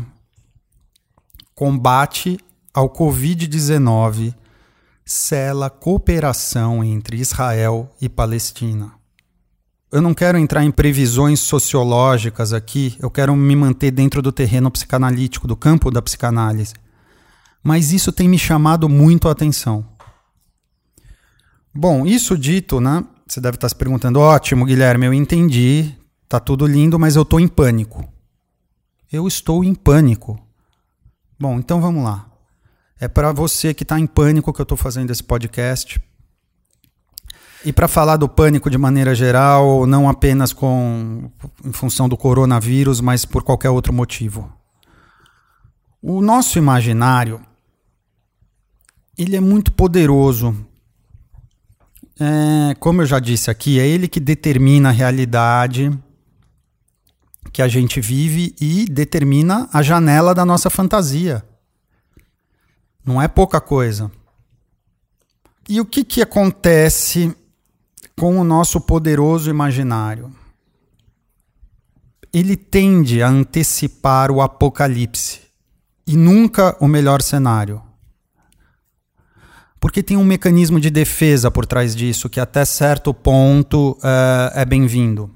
Combate 1.54 2.38
ao 2.74 2.90
Covid-19 2.90 4.34
sela 5.06 5.70
cooperação 5.70 6.84
entre 6.84 7.18
Israel 7.18 7.90
e 8.00 8.08
Palestina. 8.08 8.92
Eu 9.92 10.02
não 10.02 10.14
quero 10.14 10.38
entrar 10.38 10.64
em 10.64 10.72
previsões 10.72 11.40
sociológicas 11.40 12.54
aqui, 12.54 12.96
eu 13.00 13.10
quero 13.10 13.36
me 13.36 13.56
manter 13.56 13.90
dentro 13.90 14.22
do 14.22 14.32
terreno 14.32 14.70
psicanalítico, 14.70 15.48
do 15.48 15.56
campo 15.56 15.90
da 15.90 16.02
psicanálise. 16.02 16.74
Mas 17.64 17.92
isso 17.92 18.12
tem 18.12 18.28
me 18.28 18.38
chamado 18.38 18.88
muito 18.88 19.28
a 19.28 19.32
atenção. 19.32 19.86
Bom, 21.74 22.06
isso 22.06 22.38
dito, 22.38 22.80
né? 22.80 23.06
Você 23.28 23.40
deve 23.40 23.56
estar 23.56 23.70
se 23.70 23.76
perguntando: 23.76 24.20
ótimo, 24.20 24.66
Guilherme, 24.66 25.06
eu 25.06 25.14
entendi, 25.14 25.94
tá 26.28 26.40
tudo 26.40 26.66
lindo, 26.66 26.98
mas 26.98 27.16
eu 27.16 27.22
estou 27.22 27.40
em 27.40 27.48
pânico. 27.48 28.08
Eu 29.12 29.28
estou 29.28 29.64
em 29.64 29.74
pânico. 29.74 30.40
Bom, 31.40 31.58
então 31.58 31.80
vamos 31.80 32.04
lá. 32.04 32.30
É 33.00 33.08
para 33.08 33.32
você 33.32 33.74
que 33.74 33.84
está 33.84 34.00
em 34.00 34.06
pânico 34.06 34.52
que 34.52 34.60
eu 34.60 34.64
estou 34.64 34.78
fazendo 34.78 35.12
esse 35.12 35.24
podcast. 35.24 36.02
E 37.64 37.74
para 37.74 37.88
falar 37.88 38.18
do 38.18 38.28
pânico 38.28 38.70
de 38.70 38.78
maneira 38.78 39.14
geral, 39.14 39.86
não 39.86 40.10
apenas 40.10 40.54
com 40.54 41.30
em 41.64 41.72
função 41.72 42.08
do 42.08 42.18
coronavírus, 42.18 43.02
mas 43.02 43.26
por 43.26 43.44
qualquer 43.44 43.70
outro 43.70 43.94
motivo. 43.94 44.52
O 46.02 46.22
nosso 46.22 46.58
imaginário 46.58 47.42
ele 49.20 49.36
é 49.36 49.40
muito 49.40 49.72
poderoso. 49.72 50.56
É, 52.20 52.76
como 52.76 53.02
eu 53.02 53.06
já 53.06 53.20
disse 53.20 53.52
aqui, 53.52 53.80
é 53.80 53.88
ele 53.88 54.08
que 54.08 54.20
determina 54.20 54.90
a 54.90 54.92
realidade 54.92 55.92
que 57.52 57.62
a 57.62 57.68
gente 57.68 58.00
vive 58.00 58.56
e 58.60 58.86
determina 58.86 59.70
a 59.72 59.82
janela 59.82 60.34
da 60.34 60.46
nossa 60.46 60.70
fantasia. 60.70 61.44
Não 63.06 63.22
é 63.22 63.28
pouca 63.28 63.60
coisa. 63.60 64.12
E 65.68 65.80
o 65.80 65.86
que, 65.86 66.04
que 66.04 66.22
acontece 66.22 67.36
com 68.20 68.38
o 68.38 68.44
nosso 68.44 68.82
poderoso 68.82 69.50
imaginário. 69.50 70.30
Ele 72.34 72.58
tende 72.58 73.24
a 73.24 73.30
antecipar 73.30 74.30
o 74.30 74.42
apocalipse 74.42 75.40
e 76.06 76.18
nunca 76.18 76.76
o 76.82 76.88
melhor 76.88 77.22
cenário. 77.22 77.82
Porque 79.80 80.04
tem 80.04 80.18
um 80.18 80.26
mecanismo 80.26 80.80
de 80.80 80.90
defesa 80.90 81.50
por 81.50 81.66
trás 81.66 81.96
disso 81.96 82.30
que 82.30 82.40
até 82.40 82.66
certo 82.66 83.14
ponto 83.14 83.98
uh, 84.04 84.52
é 84.54 84.66
bem-vindo. 84.66 85.32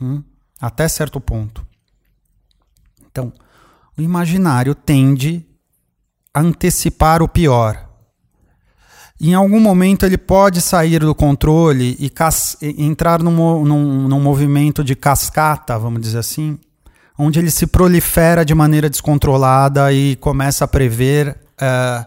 Hum? 0.00 0.22
Até 0.60 0.88
certo 0.88 1.20
ponto. 1.20 1.64
Então, 3.10 3.32
o 3.96 4.02
imaginário 4.02 4.74
tende 4.74 5.46
a 6.34 6.40
antecipar 6.40 7.22
o 7.22 7.28
pior 7.28 7.90
em 9.20 9.34
algum 9.34 9.60
momento 9.60 10.06
ele 10.06 10.16
pode 10.16 10.62
sair 10.62 11.00
do 11.00 11.14
controle 11.14 11.94
e, 12.00 12.10
entrar 12.82 13.22
num, 13.22 13.64
num, 13.64 14.08
num, 14.08 14.20
movimento 14.20 14.82
de 14.82 14.96
cascata, 14.96 15.78
vamos 15.78 16.00
dizer 16.00 16.18
assim, 16.18 16.58
onde 17.18 17.38
ele 17.38 17.50
se 17.50 17.66
prolifera 17.66 18.44
de 18.46 18.54
maneira 18.54 18.88
descontrolada 18.88 19.92
e 19.92 20.16
começa 20.16 20.64
a 20.64 20.68
prever 20.68 21.36
é, 21.60 22.06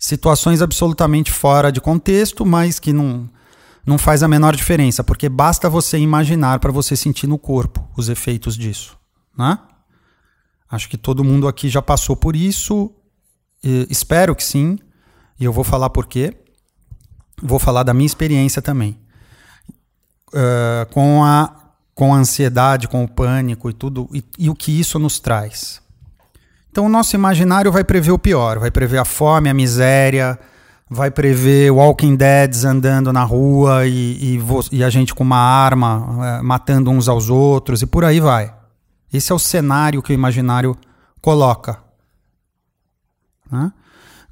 situações 0.00 0.62
absolutamente 0.62 1.30
fora 1.30 1.70
de 1.70 1.78
contexto, 1.78 2.46
mas 2.46 2.78
que 2.78 2.90
não, 2.90 3.28
não 3.86 3.98
faz 3.98 4.22
a 4.22 4.28
menor 4.28 4.56
diferença, 4.56 5.04
porque 5.04 5.28
basta 5.28 5.68
você 5.68 5.98
imaginar 5.98 6.58
para 6.58 6.72
você 6.72 6.96
sentir 6.96 7.26
no 7.26 7.38
corpo 7.38 7.86
os 7.94 8.08
efeitos 8.08 8.56
disso. 8.56 8.96
Né? 9.36 9.58
Acho 10.70 10.88
que 10.88 10.96
todo 10.96 11.22
mundo 11.22 11.46
aqui 11.46 11.68
já 11.68 11.82
passou 11.82 12.16
por 12.16 12.34
isso, 12.34 12.90
espero 13.62 14.34
que 14.34 14.42
sim 14.42 14.78
e 15.38 15.44
eu 15.44 15.52
vou 15.52 15.64
falar 15.64 15.90
por 15.90 16.06
quê. 16.06 16.36
Vou 17.42 17.58
falar 17.58 17.82
da 17.82 17.94
minha 17.94 18.06
experiência 18.06 18.60
também. 18.60 18.98
Uh, 20.28 20.86
com, 20.92 21.24
a, 21.24 21.72
com 21.94 22.14
a 22.14 22.18
ansiedade, 22.18 22.86
com 22.86 23.02
o 23.02 23.08
pânico 23.08 23.68
e 23.68 23.72
tudo, 23.72 24.08
e, 24.12 24.22
e 24.38 24.50
o 24.50 24.54
que 24.54 24.78
isso 24.78 24.98
nos 24.98 25.18
traz. 25.18 25.79
Então, 26.70 26.86
o 26.86 26.88
nosso 26.88 27.16
imaginário 27.16 27.72
vai 27.72 27.82
prever 27.82 28.12
o 28.12 28.18
pior, 28.18 28.58
vai 28.58 28.70
prever 28.70 28.98
a 28.98 29.04
fome, 29.04 29.48
a 29.48 29.54
miséria, 29.54 30.38
vai 30.88 31.10
prever 31.10 31.70
Walking 31.70 32.16
Dead 32.16 32.64
andando 32.64 33.12
na 33.12 33.22
rua 33.22 33.86
e, 33.86 34.36
e, 34.36 34.40
e, 34.72 34.84
a 34.84 34.90
gente 34.90 35.14
com 35.14 35.22
uma 35.22 35.38
arma 35.38 36.38
é, 36.38 36.42
matando 36.42 36.90
uns 36.90 37.08
aos 37.08 37.30
outros 37.30 37.82
e 37.82 37.86
por 37.86 38.04
aí 38.04 38.20
vai. 38.20 38.52
Esse 39.12 39.30
é 39.30 39.34
o 39.34 39.38
cenário 39.38 40.02
que 40.02 40.12
o 40.12 40.14
imaginário 40.14 40.76
coloca. 41.20 41.78
Né? 43.50 43.72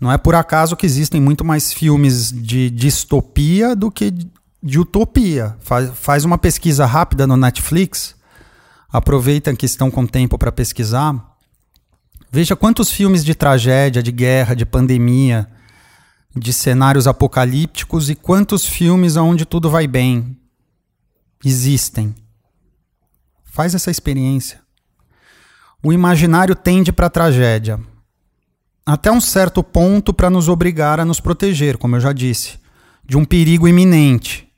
Não 0.00 0.10
é 0.10 0.18
por 0.18 0.34
acaso 0.34 0.76
que 0.76 0.86
existem 0.86 1.20
muito 1.20 1.44
mais 1.44 1.72
filmes 1.72 2.30
de 2.32 2.70
distopia 2.70 3.74
do 3.74 3.90
que 3.90 4.12
de 4.62 4.78
utopia. 4.78 5.56
Faz, 5.60 5.90
faz 5.94 6.24
uma 6.24 6.38
pesquisa 6.38 6.86
rápida 6.86 7.26
no 7.26 7.36
Netflix. 7.36 8.16
Aproveita 8.92 9.54
que 9.54 9.66
estão 9.66 9.90
com 9.90 10.06
tempo 10.06 10.38
para 10.38 10.52
pesquisar. 10.52 11.27
Veja 12.30 12.54
quantos 12.54 12.90
filmes 12.90 13.24
de 13.24 13.34
tragédia, 13.34 14.02
de 14.02 14.12
guerra, 14.12 14.54
de 14.54 14.66
pandemia, 14.66 15.48
de 16.36 16.52
cenários 16.52 17.06
apocalípticos 17.06 18.10
e 18.10 18.14
quantos 18.14 18.66
filmes 18.66 19.16
onde 19.16 19.44
tudo 19.44 19.70
vai 19.70 19.86
bem 19.86 20.36
existem. 21.44 22.14
Faz 23.44 23.74
essa 23.74 23.90
experiência. 23.90 24.60
O 25.82 25.92
imaginário 25.92 26.54
tende 26.54 26.92
para 26.92 27.06
a 27.06 27.10
tragédia 27.10 27.80
até 28.84 29.12
um 29.12 29.20
certo 29.20 29.62
ponto 29.62 30.14
para 30.14 30.30
nos 30.30 30.48
obrigar 30.48 30.98
a 30.98 31.04
nos 31.04 31.20
proteger, 31.20 31.76
como 31.76 31.96
eu 31.96 32.00
já 32.00 32.10
disse, 32.10 32.58
de 33.04 33.18
um 33.18 33.24
perigo 33.24 33.68
iminente. 33.68 34.48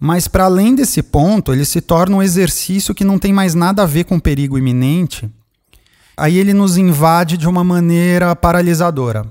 Mas 0.00 0.26
para 0.26 0.44
além 0.44 0.74
desse 0.74 1.02
ponto, 1.02 1.52
ele 1.52 1.66
se 1.66 1.82
torna 1.82 2.16
um 2.16 2.22
exercício 2.22 2.94
que 2.94 3.04
não 3.04 3.18
tem 3.18 3.30
mais 3.30 3.54
nada 3.54 3.82
a 3.82 3.86
ver 3.86 4.04
com 4.04 4.18
perigo 4.18 4.56
iminente 4.56 5.30
aí 6.22 6.38
ele 6.38 6.54
nos 6.54 6.76
invade 6.76 7.36
de 7.36 7.48
uma 7.48 7.64
maneira 7.64 8.36
paralisadora. 8.36 9.26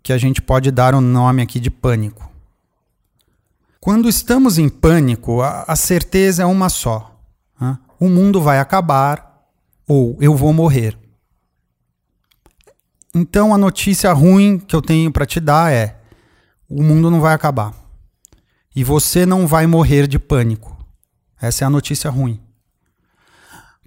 Que 0.00 0.12
a 0.12 0.18
gente 0.18 0.40
pode 0.40 0.70
dar 0.70 0.94
o 0.94 0.98
um 0.98 1.00
nome 1.00 1.42
aqui 1.42 1.58
de 1.58 1.72
pânico. 1.72 2.30
Quando 3.80 4.08
estamos 4.08 4.58
em 4.58 4.68
pânico, 4.68 5.42
a, 5.42 5.64
a 5.66 5.74
certeza 5.74 6.44
é 6.44 6.46
uma 6.46 6.68
só: 6.68 7.20
né? 7.60 7.80
o 7.98 8.08
mundo 8.08 8.40
vai 8.40 8.60
acabar 8.60 9.44
ou 9.88 10.16
eu 10.20 10.36
vou 10.36 10.52
morrer. 10.52 10.96
Então 13.12 13.52
a 13.52 13.58
notícia 13.58 14.12
ruim 14.12 14.56
que 14.56 14.76
eu 14.76 14.80
tenho 14.80 15.10
para 15.10 15.26
te 15.26 15.40
dar 15.40 15.72
é: 15.72 16.00
o 16.68 16.80
mundo 16.80 17.10
não 17.10 17.20
vai 17.20 17.34
acabar. 17.34 17.74
E 18.72 18.84
você 18.84 19.26
não 19.26 19.48
vai 19.48 19.66
morrer 19.66 20.06
de 20.06 20.16
pânico. 20.16 20.78
Essa 21.42 21.64
é 21.64 21.66
a 21.66 21.70
notícia 21.70 22.08
ruim. 22.08 22.40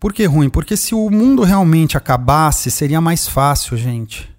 Por 0.03 0.11
que 0.11 0.25
ruim? 0.25 0.49
Porque 0.49 0.75
se 0.75 0.93
o 0.93 1.09
mundo 1.09 1.43
realmente 1.43 1.95
acabasse, 1.95 2.69
seria 2.69 2.99
mais 2.99 3.25
fácil, 3.25 3.77
gente. 3.77 4.29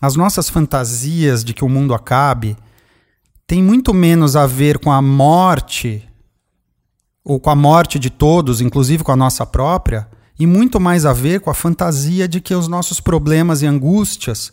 As 0.00 0.14
nossas 0.14 0.48
fantasias 0.48 1.42
de 1.42 1.52
que 1.52 1.64
o 1.64 1.68
mundo 1.68 1.92
acabe 1.92 2.56
têm 3.48 3.60
muito 3.60 3.92
menos 3.92 4.36
a 4.36 4.46
ver 4.46 4.78
com 4.78 4.92
a 4.92 5.02
morte, 5.02 6.08
ou 7.24 7.40
com 7.40 7.50
a 7.50 7.56
morte 7.56 7.98
de 7.98 8.10
todos, 8.10 8.60
inclusive 8.60 9.02
com 9.02 9.10
a 9.10 9.16
nossa 9.16 9.44
própria, 9.44 10.08
e 10.38 10.46
muito 10.46 10.78
mais 10.78 11.04
a 11.04 11.12
ver 11.12 11.40
com 11.40 11.50
a 11.50 11.54
fantasia 11.54 12.28
de 12.28 12.40
que 12.40 12.54
os 12.54 12.68
nossos 12.68 13.00
problemas 13.00 13.62
e 13.62 13.66
angústias 13.66 14.52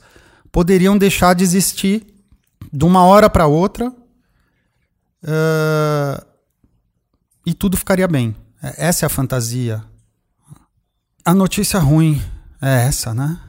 poderiam 0.52 0.98
deixar 0.98 1.36
de 1.36 1.44
existir 1.44 2.08
de 2.74 2.84
uma 2.84 3.04
hora 3.04 3.30
para 3.30 3.46
outra 3.46 3.88
uh, 5.24 6.26
e 7.46 7.54
tudo 7.54 7.78
ficaria 7.78 8.08
bem. 8.08 8.36
Essa 8.64 9.06
é 9.06 9.08
a 9.08 9.10
fantasia. 9.10 9.93
A 11.26 11.34
notícia 11.34 11.80
ruim 11.80 12.22
é 12.62 12.86
essa, 12.86 13.14
né? 13.14 13.40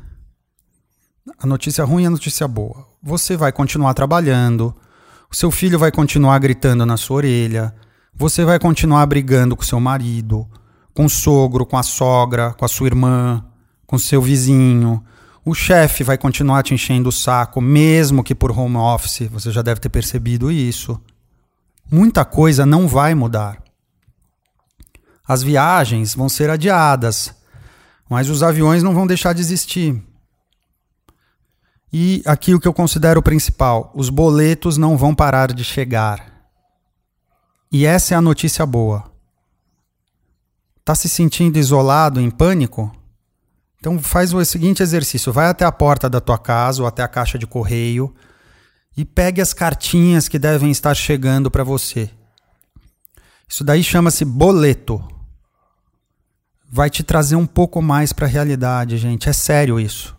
A 1.36 1.44
notícia 1.44 1.84
ruim 1.84 2.04
é 2.04 2.06
a 2.06 2.10
notícia 2.10 2.46
boa. 2.46 2.86
Você 3.02 3.36
vai 3.36 3.50
continuar 3.50 3.94
trabalhando, 3.94 4.72
o 5.28 5.34
seu 5.34 5.50
filho 5.50 5.76
vai 5.76 5.90
continuar 5.90 6.38
gritando 6.38 6.86
na 6.86 6.96
sua 6.96 7.16
orelha, 7.16 7.74
você 8.14 8.44
vai 8.44 8.60
continuar 8.60 9.04
brigando 9.06 9.56
com 9.56 9.64
seu 9.64 9.80
marido, 9.80 10.48
com 10.94 11.06
o 11.06 11.10
sogro, 11.10 11.66
com 11.66 11.76
a 11.76 11.82
sogra, 11.82 12.54
com 12.54 12.64
a 12.64 12.68
sua 12.68 12.86
irmã, 12.86 13.44
com 13.88 13.98
seu 13.98 14.22
vizinho. 14.22 15.04
O 15.44 15.52
chefe 15.52 16.04
vai 16.04 16.16
continuar 16.16 16.62
te 16.62 16.74
enchendo 16.74 17.08
o 17.08 17.12
saco, 17.12 17.60
mesmo 17.60 18.22
que 18.22 18.36
por 18.36 18.56
home 18.56 18.76
office, 18.76 19.28
você 19.28 19.50
já 19.50 19.62
deve 19.62 19.80
ter 19.80 19.88
percebido 19.88 20.48
isso. 20.48 21.02
Muita 21.90 22.24
coisa 22.24 22.64
não 22.64 22.86
vai 22.86 23.16
mudar. 23.16 23.60
As 25.26 25.42
viagens 25.42 26.14
vão 26.14 26.28
ser 26.28 26.50
adiadas, 26.50 27.34
mas 28.08 28.28
os 28.28 28.42
aviões 28.42 28.82
não 28.82 28.94
vão 28.94 29.06
deixar 29.06 29.32
de 29.32 29.40
existir. 29.40 30.02
E 31.92 32.22
aqui 32.26 32.54
o 32.54 32.60
que 32.60 32.66
eu 32.66 32.74
considero 32.74 33.22
principal: 33.22 33.92
os 33.94 34.10
boletos 34.10 34.76
não 34.76 34.96
vão 34.96 35.14
parar 35.14 35.52
de 35.52 35.62
chegar. 35.62 36.32
E 37.70 37.86
essa 37.86 38.14
é 38.14 38.16
a 38.16 38.20
notícia 38.20 38.66
boa. 38.66 39.10
Está 40.80 40.94
se 40.94 41.08
sentindo 41.08 41.58
isolado, 41.58 42.20
em 42.20 42.30
pânico? 42.30 42.94
Então 43.78 43.98
faz 43.98 44.34
o 44.34 44.44
seguinte 44.44 44.82
exercício: 44.82 45.32
vai 45.32 45.46
até 45.46 45.64
a 45.64 45.72
porta 45.72 46.10
da 46.10 46.20
tua 46.20 46.38
casa 46.38 46.82
ou 46.82 46.88
até 46.88 47.02
a 47.02 47.08
caixa 47.08 47.38
de 47.38 47.46
correio 47.46 48.14
e 48.96 49.04
pegue 49.04 49.40
as 49.40 49.52
cartinhas 49.52 50.28
que 50.28 50.38
devem 50.38 50.70
estar 50.70 50.94
chegando 50.94 51.50
para 51.50 51.62
você. 51.62 52.10
Isso 53.48 53.62
daí 53.62 53.82
chama-se 53.84 54.24
boleto. 54.24 55.13
Vai 56.74 56.90
te 56.90 57.04
trazer 57.04 57.36
um 57.36 57.46
pouco 57.46 57.80
mais 57.80 58.12
para 58.12 58.26
a 58.26 58.28
realidade, 58.28 58.98
gente. 58.98 59.28
É 59.28 59.32
sério 59.32 59.78
isso. 59.78 60.16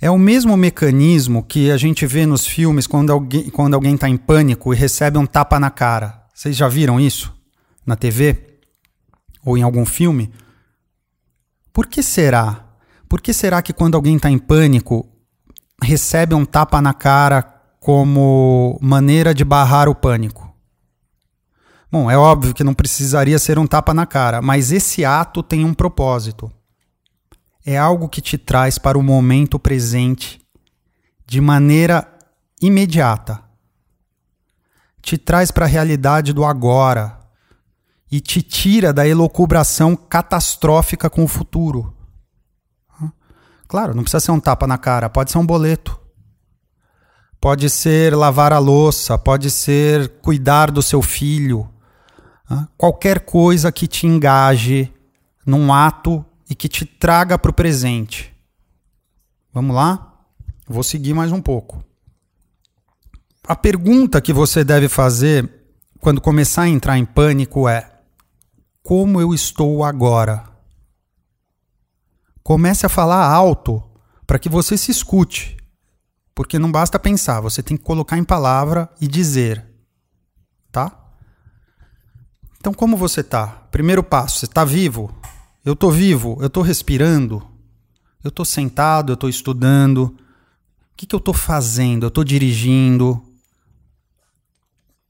É 0.00 0.08
o 0.08 0.16
mesmo 0.16 0.56
mecanismo 0.56 1.42
que 1.42 1.70
a 1.72 1.76
gente 1.76 2.06
vê 2.06 2.24
nos 2.24 2.46
filmes 2.46 2.86
quando 2.86 3.10
alguém 3.10 3.50
quando 3.50 3.74
alguém 3.74 3.96
está 3.96 4.08
em 4.08 4.16
pânico 4.16 4.72
e 4.72 4.76
recebe 4.76 5.18
um 5.18 5.26
tapa 5.26 5.58
na 5.58 5.70
cara. 5.70 6.22
Vocês 6.32 6.56
já 6.56 6.68
viram 6.68 7.00
isso 7.00 7.34
na 7.84 7.96
TV? 7.96 8.48
ou 9.48 9.56
em 9.56 9.62
algum 9.62 9.86
filme. 9.86 10.30
Por 11.72 11.86
que 11.86 12.02
será? 12.02 12.66
Por 13.08 13.20
que 13.20 13.32
será 13.32 13.62
que 13.62 13.72
quando 13.72 13.94
alguém 13.94 14.16
está 14.16 14.30
em 14.30 14.38
pânico 14.38 15.08
recebe 15.82 16.34
um 16.34 16.44
tapa 16.44 16.82
na 16.82 16.92
cara 16.92 17.42
como 17.80 18.78
maneira 18.82 19.32
de 19.32 19.44
barrar 19.44 19.88
o 19.88 19.94
pânico? 19.94 20.47
Bom, 21.90 22.10
é 22.10 22.16
óbvio 22.16 22.52
que 22.52 22.64
não 22.64 22.74
precisaria 22.74 23.38
ser 23.38 23.58
um 23.58 23.66
tapa 23.66 23.94
na 23.94 24.06
cara, 24.06 24.42
mas 24.42 24.72
esse 24.72 25.04
ato 25.04 25.42
tem 25.42 25.64
um 25.64 25.72
propósito. 25.72 26.50
É 27.64 27.78
algo 27.78 28.08
que 28.08 28.20
te 28.20 28.36
traz 28.36 28.78
para 28.78 28.98
o 28.98 29.02
momento 29.02 29.58
presente 29.58 30.40
de 31.26 31.40
maneira 31.40 32.06
imediata. 32.60 33.42
Te 35.00 35.16
traz 35.16 35.50
para 35.50 35.64
a 35.64 35.68
realidade 35.68 36.32
do 36.32 36.44
agora, 36.44 37.18
e 38.10 38.20
te 38.20 38.42
tira 38.42 38.92
da 38.92 39.06
elocubração 39.06 39.94
catastrófica 39.94 41.10
com 41.10 41.24
o 41.24 41.28
futuro. 41.28 41.94
Claro, 43.66 43.94
não 43.94 44.02
precisa 44.02 44.20
ser 44.20 44.30
um 44.30 44.40
tapa 44.40 44.66
na 44.66 44.78
cara, 44.78 45.10
pode 45.10 45.30
ser 45.30 45.38
um 45.38 45.44
boleto. 45.44 46.00
Pode 47.38 47.68
ser 47.68 48.16
lavar 48.16 48.52
a 48.52 48.58
louça, 48.58 49.18
pode 49.18 49.50
ser 49.50 50.08
cuidar 50.20 50.70
do 50.70 50.82
seu 50.82 51.02
filho. 51.02 51.68
Qualquer 52.76 53.20
coisa 53.20 53.70
que 53.70 53.86
te 53.86 54.06
engaje 54.06 54.92
num 55.44 55.72
ato 55.72 56.24
e 56.48 56.54
que 56.54 56.68
te 56.68 56.86
traga 56.86 57.38
para 57.38 57.50
o 57.50 57.54
presente. 57.54 58.34
Vamos 59.52 59.74
lá? 59.74 60.14
Vou 60.66 60.82
seguir 60.82 61.14
mais 61.14 61.32
um 61.32 61.42
pouco. 61.42 61.82
A 63.46 63.56
pergunta 63.56 64.20
que 64.20 64.32
você 64.32 64.62
deve 64.62 64.88
fazer 64.88 65.50
quando 66.00 66.20
começar 66.20 66.62
a 66.62 66.68
entrar 66.68 66.98
em 66.98 67.04
pânico 67.04 67.68
é: 67.68 67.90
como 68.82 69.20
eu 69.20 69.34
estou 69.34 69.84
agora. 69.84 70.44
Comece 72.42 72.86
a 72.86 72.88
falar 72.88 73.26
alto 73.26 73.82
para 74.26 74.38
que 74.38 74.48
você 74.48 74.76
se 74.78 74.90
escute. 74.90 75.56
Porque 76.34 76.58
não 76.58 76.70
basta 76.70 76.98
pensar, 76.98 77.40
você 77.40 77.62
tem 77.62 77.76
que 77.76 77.82
colocar 77.82 78.16
em 78.16 78.24
palavra 78.24 78.88
e 79.00 79.08
dizer. 79.08 79.66
Tá? 80.70 81.07
Então, 82.68 82.76
como 82.76 82.98
você 82.98 83.24
tá? 83.24 83.46
Primeiro 83.70 84.02
passo, 84.02 84.40
você 84.40 84.44
está 84.44 84.62
vivo? 84.62 85.10
Eu 85.64 85.72
estou 85.72 85.90
vivo, 85.90 86.36
eu 86.38 86.48
estou 86.48 86.62
respirando, 86.62 87.42
eu 88.22 88.28
estou 88.28 88.44
sentado, 88.44 89.10
eu 89.10 89.14
estou 89.14 89.30
estudando. 89.30 90.02
O 90.02 90.14
que, 90.94 91.06
que 91.06 91.14
eu 91.14 91.18
estou 91.18 91.32
fazendo? 91.32 92.04
Eu 92.04 92.08
estou 92.08 92.22
dirigindo. 92.22 93.22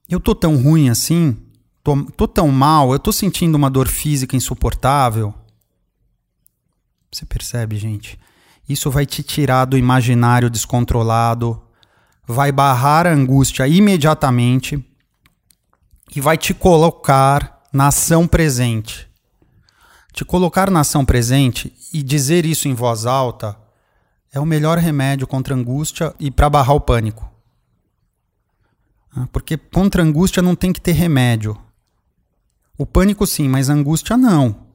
Eu 0.07 0.19
estou 0.19 0.33
tão 0.33 0.55
ruim 0.55 0.89
assim? 0.89 1.35
Tô, 1.83 2.01
tô 2.03 2.29
tão 2.29 2.47
mal, 2.47 2.93
eu 2.93 2.99
tô 2.99 3.11
sentindo 3.11 3.55
uma 3.55 3.69
dor 3.69 3.89
física 3.89 4.37
insuportável. 4.37 5.33
Você 7.11 7.25
percebe, 7.25 7.75
gente? 7.75 8.17
Isso 8.69 8.89
vai 8.89 9.05
te 9.05 9.21
tirar 9.21 9.65
do 9.65 9.77
imaginário 9.77 10.49
descontrolado, 10.49 11.61
vai 12.25 12.53
barrar 12.53 13.05
a 13.05 13.11
angústia 13.11 13.67
imediatamente 13.67 14.81
e 16.15 16.21
vai 16.21 16.37
te 16.37 16.53
colocar 16.53 17.61
na 17.71 17.87
ação 17.87 18.27
presente. 18.27 19.09
Te 20.11 20.25
colocar 20.25 20.69
na 20.69 20.81
ação 20.81 21.05
presente 21.05 21.73
e 21.93 22.01
dizer 22.01 22.45
isso 22.45 22.67
em 22.67 22.73
voz 22.73 23.05
alta 23.05 23.57
é 24.31 24.39
o 24.39 24.45
melhor 24.45 24.77
remédio 24.77 25.27
contra 25.27 25.55
angústia 25.55 26.13
e 26.19 26.29
para 26.29 26.49
barrar 26.49 26.73
o 26.73 26.81
pânico. 26.81 27.29
Ah, 29.15 29.27
porque 29.31 29.57
contra 29.57 30.03
angústia 30.03 30.41
não 30.41 30.55
tem 30.55 30.71
que 30.71 30.81
ter 30.81 30.91
remédio. 30.91 31.57
O 32.77 32.85
pânico 32.85 33.25
sim, 33.25 33.47
mas 33.47 33.69
angústia 33.69 34.15
não. 34.15 34.67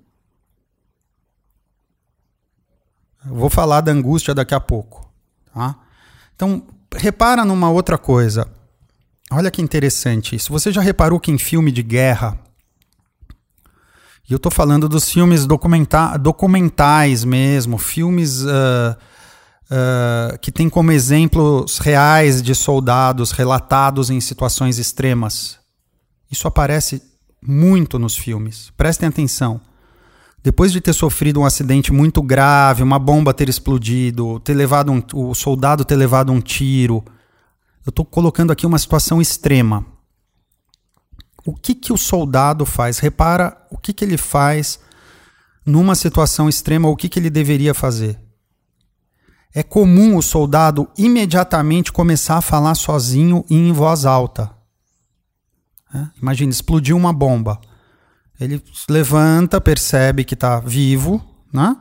Eu 3.26 3.34
vou 3.36 3.48
falar 3.48 3.80
da 3.80 3.92
angústia 3.92 4.34
daqui 4.34 4.54
a 4.54 4.60
pouco. 4.60 5.10
Tá? 5.52 5.76
Então, 6.34 6.66
repara 6.92 7.44
numa 7.44 7.70
outra 7.70 7.96
coisa. 7.96 8.50
Olha 9.30 9.50
que 9.50 9.62
interessante 9.62 10.36
isso. 10.36 10.52
Você 10.52 10.70
já 10.70 10.80
reparou 10.80 11.18
que 11.18 11.30
em 11.30 11.38
filme 11.38 11.72
de 11.72 11.82
guerra, 11.82 12.38
e 14.28 14.32
eu 14.32 14.36
estou 14.36 14.50
falando 14.50 14.88
dos 14.88 15.10
filmes 15.10 15.46
documenta 15.46 16.16
documentais 16.16 17.24
mesmo, 17.24 17.76
filmes 17.76 18.42
uh, 18.42 18.96
uh, 19.70 20.38
que 20.40 20.50
têm 20.50 20.68
como 20.68 20.92
exemplos 20.92 21.78
reais 21.78 22.42
de 22.42 22.54
soldados 22.54 23.32
relatados 23.32 24.08
em 24.08 24.20
situações 24.20 24.78
extremas. 24.78 25.58
Isso 26.30 26.48
aparece 26.48 27.02
muito 27.46 27.98
nos 27.98 28.16
filmes. 28.16 28.72
Prestem 28.76 29.08
atenção. 29.08 29.60
Depois 30.42 30.72
de 30.72 30.80
ter 30.80 30.92
sofrido 30.92 31.40
um 31.40 31.44
acidente 31.44 31.92
muito 31.92 32.22
grave, 32.22 32.82
uma 32.82 32.98
bomba 32.98 33.32
ter 33.32 33.48
explodido, 33.48 34.40
ter 34.40 34.54
levado 34.54 34.92
um, 34.92 35.02
o 35.14 35.34
soldado 35.34 35.84
ter 35.84 35.96
levado 35.96 36.32
um 36.32 36.40
tiro, 36.40 37.04
eu 37.84 37.90
estou 37.90 38.04
colocando 38.04 38.52
aqui 38.52 38.66
uma 38.66 38.78
situação 38.78 39.20
extrema. 39.20 39.84
O 41.44 41.54
que, 41.54 41.74
que 41.74 41.92
o 41.92 41.98
soldado 41.98 42.64
faz? 42.64 42.98
Repara 42.98 43.56
o 43.70 43.76
que, 43.76 43.92
que 43.92 44.04
ele 44.04 44.16
faz 44.16 44.78
numa 45.64 45.94
situação 45.94 46.48
extrema, 46.48 46.88
o 46.88 46.96
que, 46.96 47.08
que 47.08 47.18
ele 47.18 47.30
deveria 47.30 47.74
fazer. 47.74 48.18
é 49.54 49.62
comum 49.62 50.16
o 50.16 50.22
soldado 50.22 50.90
imediatamente 50.98 51.92
começar 51.92 52.38
a 52.38 52.42
falar 52.42 52.74
sozinho 52.74 53.44
e 53.48 53.54
em 53.54 53.72
voz 53.72 54.04
alta. 54.04 54.50
É? 55.94 56.08
Imagina, 56.20 56.50
explodiu 56.50 56.96
uma 56.96 57.12
bomba. 57.12 57.60
Ele 58.40 58.60
levanta, 58.88 59.60
percebe 59.60 60.24
que 60.24 60.34
está 60.34 60.58
vivo, 60.58 61.24
né? 61.52 61.76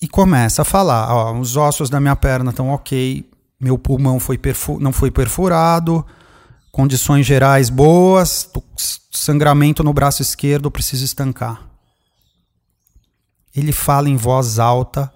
E 0.00 0.06
começa 0.06 0.60
a 0.60 0.64
falar: 0.64 1.10
ó, 1.10 1.38
os 1.38 1.56
ossos 1.56 1.88
da 1.88 1.98
minha 1.98 2.14
perna 2.14 2.50
estão 2.50 2.68
ok, 2.68 3.28
meu 3.60 3.78
pulmão 3.78 4.20
foi 4.20 4.38
não 4.80 4.92
foi 4.92 5.10
perfurado, 5.10 6.06
condições 6.70 7.26
gerais 7.26 7.70
boas, 7.70 8.48
sangramento 9.10 9.82
no 9.82 9.92
braço 9.92 10.22
esquerdo, 10.22 10.70
preciso 10.70 11.04
estancar. 11.04 11.68
Ele 13.54 13.72
fala 13.72 14.08
em 14.08 14.16
voz 14.16 14.58
alta, 14.58 15.12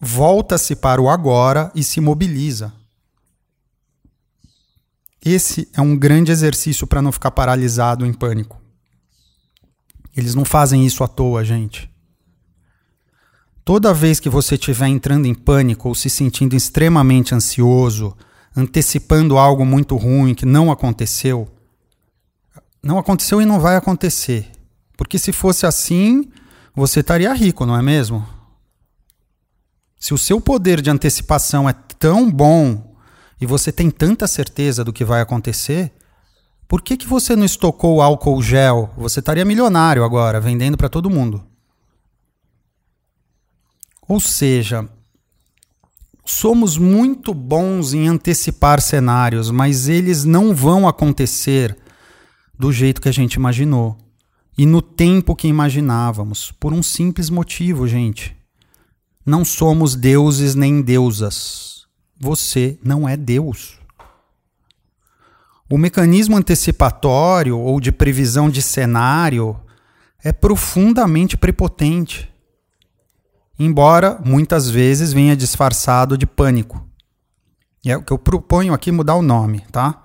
volta-se 0.00 0.74
para 0.74 1.00
o 1.00 1.08
agora 1.08 1.70
e 1.74 1.84
se 1.84 2.00
mobiliza. 2.00 2.72
Esse 5.24 5.68
é 5.72 5.80
um 5.80 5.96
grande 5.96 6.30
exercício 6.30 6.86
para 6.86 7.02
não 7.02 7.12
ficar 7.12 7.30
paralisado 7.30 8.06
em 8.06 8.12
pânico. 8.12 8.60
Eles 10.16 10.34
não 10.34 10.44
fazem 10.44 10.86
isso 10.86 11.04
à 11.04 11.08
toa, 11.08 11.44
gente. 11.44 11.90
Toda 13.66 13.92
vez 13.92 14.20
que 14.20 14.28
você 14.28 14.54
estiver 14.54 14.86
entrando 14.86 15.26
em 15.26 15.34
pânico 15.34 15.88
ou 15.88 15.94
se 15.96 16.08
sentindo 16.08 16.54
extremamente 16.54 17.34
ansioso, 17.34 18.16
antecipando 18.56 19.36
algo 19.36 19.66
muito 19.66 19.96
ruim 19.96 20.36
que 20.36 20.46
não 20.46 20.70
aconteceu, 20.70 21.48
não 22.80 22.96
aconteceu 22.96 23.42
e 23.42 23.44
não 23.44 23.58
vai 23.58 23.74
acontecer. 23.74 24.48
Porque 24.96 25.18
se 25.18 25.32
fosse 25.32 25.66
assim, 25.66 26.30
você 26.76 27.00
estaria 27.00 27.34
rico, 27.34 27.66
não 27.66 27.76
é 27.76 27.82
mesmo? 27.82 28.24
Se 29.98 30.14
o 30.14 30.18
seu 30.18 30.40
poder 30.40 30.80
de 30.80 30.88
antecipação 30.88 31.68
é 31.68 31.74
tão 31.98 32.30
bom 32.30 32.94
e 33.40 33.46
você 33.46 33.72
tem 33.72 33.90
tanta 33.90 34.28
certeza 34.28 34.84
do 34.84 34.92
que 34.92 35.04
vai 35.04 35.20
acontecer, 35.20 35.92
por 36.68 36.80
que, 36.80 36.96
que 36.96 37.08
você 37.08 37.34
não 37.34 37.44
estocou 37.44 38.00
álcool 38.00 38.40
gel? 38.40 38.90
Você 38.96 39.18
estaria 39.18 39.44
milionário 39.44 40.04
agora, 40.04 40.40
vendendo 40.40 40.76
para 40.76 40.88
todo 40.88 41.10
mundo. 41.10 41.44
Ou 44.08 44.20
seja, 44.20 44.88
somos 46.24 46.78
muito 46.78 47.34
bons 47.34 47.92
em 47.92 48.08
antecipar 48.08 48.80
cenários, 48.80 49.50
mas 49.50 49.88
eles 49.88 50.24
não 50.24 50.54
vão 50.54 50.86
acontecer 50.86 51.76
do 52.58 52.72
jeito 52.72 53.00
que 53.00 53.08
a 53.08 53.12
gente 53.12 53.34
imaginou 53.34 53.98
e 54.58 54.64
no 54.64 54.80
tempo 54.80 55.36
que 55.36 55.48
imaginávamos, 55.48 56.50
por 56.52 56.72
um 56.72 56.82
simples 56.82 57.28
motivo, 57.28 57.86
gente. 57.86 58.34
Não 59.24 59.44
somos 59.44 59.94
deuses 59.94 60.54
nem 60.54 60.80
deusas. 60.80 61.84
Você 62.18 62.78
não 62.82 63.08
é 63.08 63.16
Deus. 63.16 63.78
O 65.68 65.76
mecanismo 65.76 66.36
antecipatório 66.36 67.58
ou 67.58 67.80
de 67.80 67.92
previsão 67.92 68.48
de 68.48 68.62
cenário 68.62 69.60
é 70.22 70.32
profundamente 70.32 71.36
prepotente, 71.36 72.30
embora 73.58 74.20
muitas 74.24 74.68
vezes 74.68 75.12
venha 75.12 75.36
disfarçado 75.36 76.16
de 76.16 76.26
pânico. 76.26 76.86
E 77.84 77.90
é 77.90 77.96
o 77.96 78.02
que 78.02 78.12
eu 78.12 78.18
proponho 78.18 78.74
aqui 78.74 78.90
mudar 78.90 79.14
o 79.14 79.22
nome, 79.22 79.60
tá? 79.70 80.02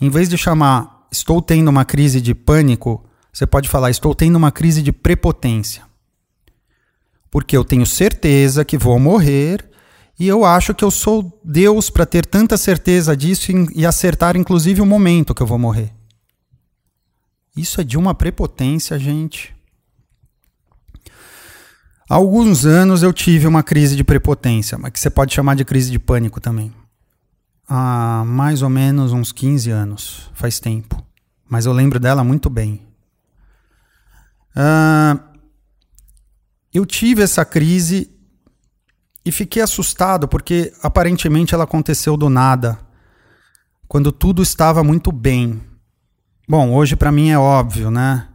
Em 0.00 0.08
vez 0.08 0.28
de 0.28 0.38
chamar 0.38 1.06
estou 1.10 1.42
tendo 1.42 1.68
uma 1.68 1.84
crise 1.84 2.20
de 2.20 2.34
pânico, 2.34 3.04
você 3.32 3.46
pode 3.46 3.68
falar 3.68 3.90
estou 3.90 4.14
tendo 4.14 4.36
uma 4.36 4.52
crise 4.52 4.82
de 4.82 4.92
prepotência. 4.92 5.82
Porque 7.30 7.56
eu 7.56 7.64
tenho 7.64 7.84
certeza 7.84 8.64
que 8.64 8.78
vou 8.78 8.98
morrer 8.98 9.68
e 10.18 10.26
eu 10.26 10.44
acho 10.44 10.74
que 10.74 10.84
eu 10.84 10.90
sou 10.90 11.40
Deus 11.44 11.90
para 11.90 12.04
ter 12.04 12.26
tanta 12.26 12.56
certeza 12.56 13.16
disso 13.16 13.52
e 13.74 13.86
acertar, 13.86 14.36
inclusive, 14.36 14.80
o 14.80 14.86
momento 14.86 15.32
que 15.34 15.40
eu 15.40 15.46
vou 15.46 15.58
morrer. 15.58 15.92
Isso 17.56 17.80
é 17.80 17.84
de 17.84 17.96
uma 17.96 18.14
prepotência, 18.14 18.98
gente. 18.98 19.54
Há 22.08 22.14
alguns 22.14 22.64
anos 22.64 23.02
eu 23.02 23.12
tive 23.12 23.46
uma 23.46 23.62
crise 23.62 23.94
de 23.94 24.02
prepotência, 24.02 24.78
mas 24.78 24.92
que 24.92 24.98
você 24.98 25.10
pode 25.10 25.34
chamar 25.34 25.54
de 25.54 25.64
crise 25.64 25.90
de 25.90 25.98
pânico 25.98 26.40
também. 26.40 26.72
Há 27.68 28.24
mais 28.26 28.62
ou 28.62 28.70
menos 28.70 29.12
uns 29.12 29.30
15 29.30 29.70
anos, 29.70 30.30
faz 30.32 30.58
tempo. 30.58 31.04
Mas 31.46 31.66
eu 31.66 31.72
lembro 31.72 32.00
dela 32.00 32.24
muito 32.24 32.48
bem. 32.48 32.82
Uh, 34.56 35.20
eu 36.72 36.86
tive 36.86 37.22
essa 37.22 37.44
crise 37.44 38.10
e 39.22 39.30
fiquei 39.30 39.60
assustado 39.60 40.26
porque 40.26 40.72
aparentemente 40.82 41.54
ela 41.54 41.64
aconteceu 41.64 42.16
do 42.16 42.30
nada, 42.30 42.78
quando 43.86 44.10
tudo 44.10 44.42
estava 44.42 44.82
muito 44.82 45.12
bem. 45.12 45.60
Bom, 46.48 46.72
hoje 46.72 46.96
para 46.96 47.12
mim 47.12 47.28
é 47.28 47.38
óbvio, 47.38 47.90
né? 47.90 48.28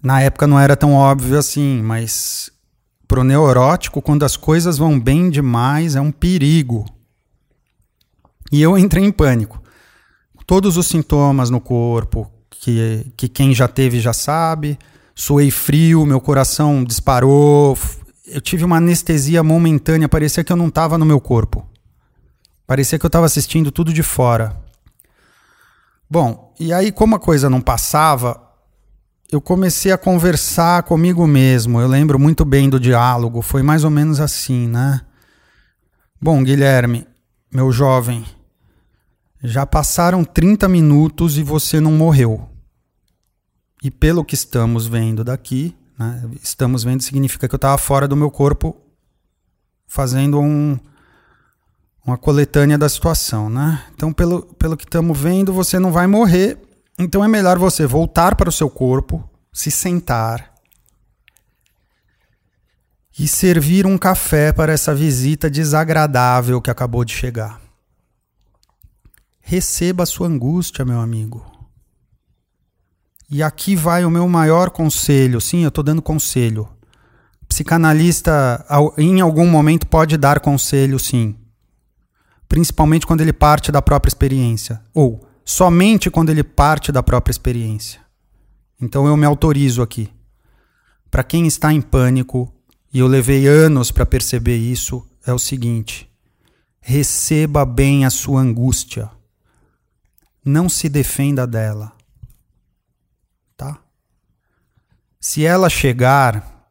Na 0.00 0.20
época 0.20 0.46
não 0.46 0.60
era 0.60 0.76
tão 0.76 0.94
óbvio 0.94 1.36
assim, 1.36 1.82
mas 1.82 2.52
pro 3.06 3.24
neurótico, 3.24 4.02
quando 4.02 4.24
as 4.24 4.36
coisas 4.36 4.78
vão 4.78 4.98
bem 4.98 5.30
demais, 5.30 5.96
é 5.96 6.00
um 6.00 6.10
perigo. 6.10 6.84
E 8.52 8.60
eu 8.60 8.76
entrei 8.76 9.04
em 9.04 9.12
pânico. 9.12 9.62
Todos 10.46 10.76
os 10.76 10.86
sintomas 10.86 11.50
no 11.50 11.60
corpo, 11.60 12.30
que, 12.50 13.06
que 13.16 13.28
quem 13.28 13.54
já 13.54 13.66
teve 13.66 14.00
já 14.00 14.12
sabe. 14.12 14.78
Suei 15.14 15.50
frio, 15.50 16.04
meu 16.04 16.20
coração 16.20 16.84
disparou, 16.84 17.76
eu 18.26 18.40
tive 18.40 18.64
uma 18.64 18.76
anestesia 18.76 19.42
momentânea, 19.42 20.08
parecia 20.08 20.44
que 20.44 20.52
eu 20.52 20.56
não 20.56 20.68
estava 20.68 20.98
no 20.98 21.06
meu 21.06 21.20
corpo. 21.20 21.66
Parecia 22.66 22.98
que 22.98 23.06
eu 23.06 23.08
estava 23.08 23.26
assistindo 23.26 23.70
tudo 23.70 23.92
de 23.92 24.02
fora. 24.02 24.56
Bom, 26.10 26.52
e 26.58 26.72
aí, 26.72 26.90
como 26.90 27.16
a 27.16 27.20
coisa 27.20 27.48
não 27.48 27.60
passava, 27.60 28.45
eu 29.30 29.40
comecei 29.40 29.92
a 29.92 29.98
conversar 29.98 30.82
comigo 30.84 31.26
mesmo. 31.26 31.80
Eu 31.80 31.88
lembro 31.88 32.18
muito 32.18 32.44
bem 32.44 32.68
do 32.68 32.78
diálogo, 32.78 33.42
foi 33.42 33.62
mais 33.62 33.84
ou 33.84 33.90
menos 33.90 34.20
assim, 34.20 34.68
né? 34.68 35.00
Bom, 36.20 36.42
Guilherme, 36.42 37.06
meu 37.52 37.70
jovem, 37.70 38.24
já 39.42 39.66
passaram 39.66 40.24
30 40.24 40.68
minutos 40.68 41.36
e 41.38 41.42
você 41.42 41.80
não 41.80 41.92
morreu. 41.92 42.48
E 43.82 43.90
pelo 43.90 44.24
que 44.24 44.34
estamos 44.34 44.86
vendo 44.86 45.22
daqui, 45.22 45.76
né? 45.98 46.22
Estamos 46.42 46.84
vendo 46.84 47.02
significa 47.02 47.48
que 47.48 47.54
eu 47.54 47.58
estava 47.58 47.78
fora 47.78 48.06
do 48.06 48.16
meu 48.16 48.30
corpo 48.30 48.76
fazendo 49.86 50.40
um, 50.40 50.78
uma 52.04 52.18
coletânea 52.18 52.76
da 52.76 52.88
situação. 52.88 53.48
Né? 53.48 53.82
Então, 53.94 54.12
pelo, 54.12 54.42
pelo 54.42 54.76
que 54.76 54.84
estamos 54.84 55.18
vendo, 55.18 55.52
você 55.52 55.78
não 55.78 55.90
vai 55.90 56.06
morrer. 56.06 56.58
Então 56.98 57.22
é 57.22 57.28
melhor 57.28 57.58
você 57.58 57.86
voltar 57.86 58.34
para 58.36 58.48
o 58.48 58.52
seu 58.52 58.70
corpo, 58.70 59.28
se 59.52 59.70
sentar 59.70 60.54
e 63.18 63.26
servir 63.26 63.86
um 63.86 63.96
café 63.96 64.52
para 64.52 64.72
essa 64.72 64.94
visita 64.94 65.50
desagradável 65.50 66.60
que 66.60 66.70
acabou 66.70 67.04
de 67.04 67.12
chegar. 67.12 67.60
Receba 69.40 70.02
a 70.02 70.06
sua 70.06 70.26
angústia, 70.26 70.84
meu 70.84 71.00
amigo. 71.00 71.44
E 73.30 73.42
aqui 73.42 73.74
vai 73.74 74.04
o 74.04 74.10
meu 74.10 74.28
maior 74.28 74.70
conselho. 74.70 75.40
Sim, 75.40 75.62
eu 75.62 75.68
estou 75.68 75.82
dando 75.82 76.02
conselho. 76.02 76.68
Psicanalista, 77.48 78.64
em 78.98 79.20
algum 79.20 79.46
momento, 79.46 79.86
pode 79.86 80.16
dar 80.16 80.40
conselho, 80.40 80.98
sim. 80.98 81.36
Principalmente 82.48 83.06
quando 83.06 83.20
ele 83.20 83.32
parte 83.32 83.72
da 83.72 83.80
própria 83.80 84.10
experiência. 84.10 84.82
Ou 84.92 85.25
somente 85.46 86.10
quando 86.10 86.28
ele 86.28 86.42
parte 86.44 86.92
da 86.92 87.02
própria 87.02 87.30
experiência. 87.30 88.00
Então 88.78 89.06
eu 89.06 89.16
me 89.16 89.24
autorizo 89.24 89.80
aqui. 89.80 90.12
Para 91.10 91.24
quem 91.24 91.46
está 91.46 91.72
em 91.72 91.80
pânico, 91.80 92.52
e 92.92 92.98
eu 92.98 93.06
levei 93.06 93.46
anos 93.46 93.90
para 93.90 94.04
perceber 94.04 94.58
isso, 94.58 95.06
é 95.24 95.32
o 95.32 95.38
seguinte: 95.38 96.10
receba 96.80 97.64
bem 97.64 98.04
a 98.04 98.10
sua 98.10 98.42
angústia. 98.42 99.10
Não 100.44 100.68
se 100.68 100.88
defenda 100.90 101.46
dela 101.46 101.96
Se 105.28 105.44
ela 105.44 105.68
chegar, 105.68 106.70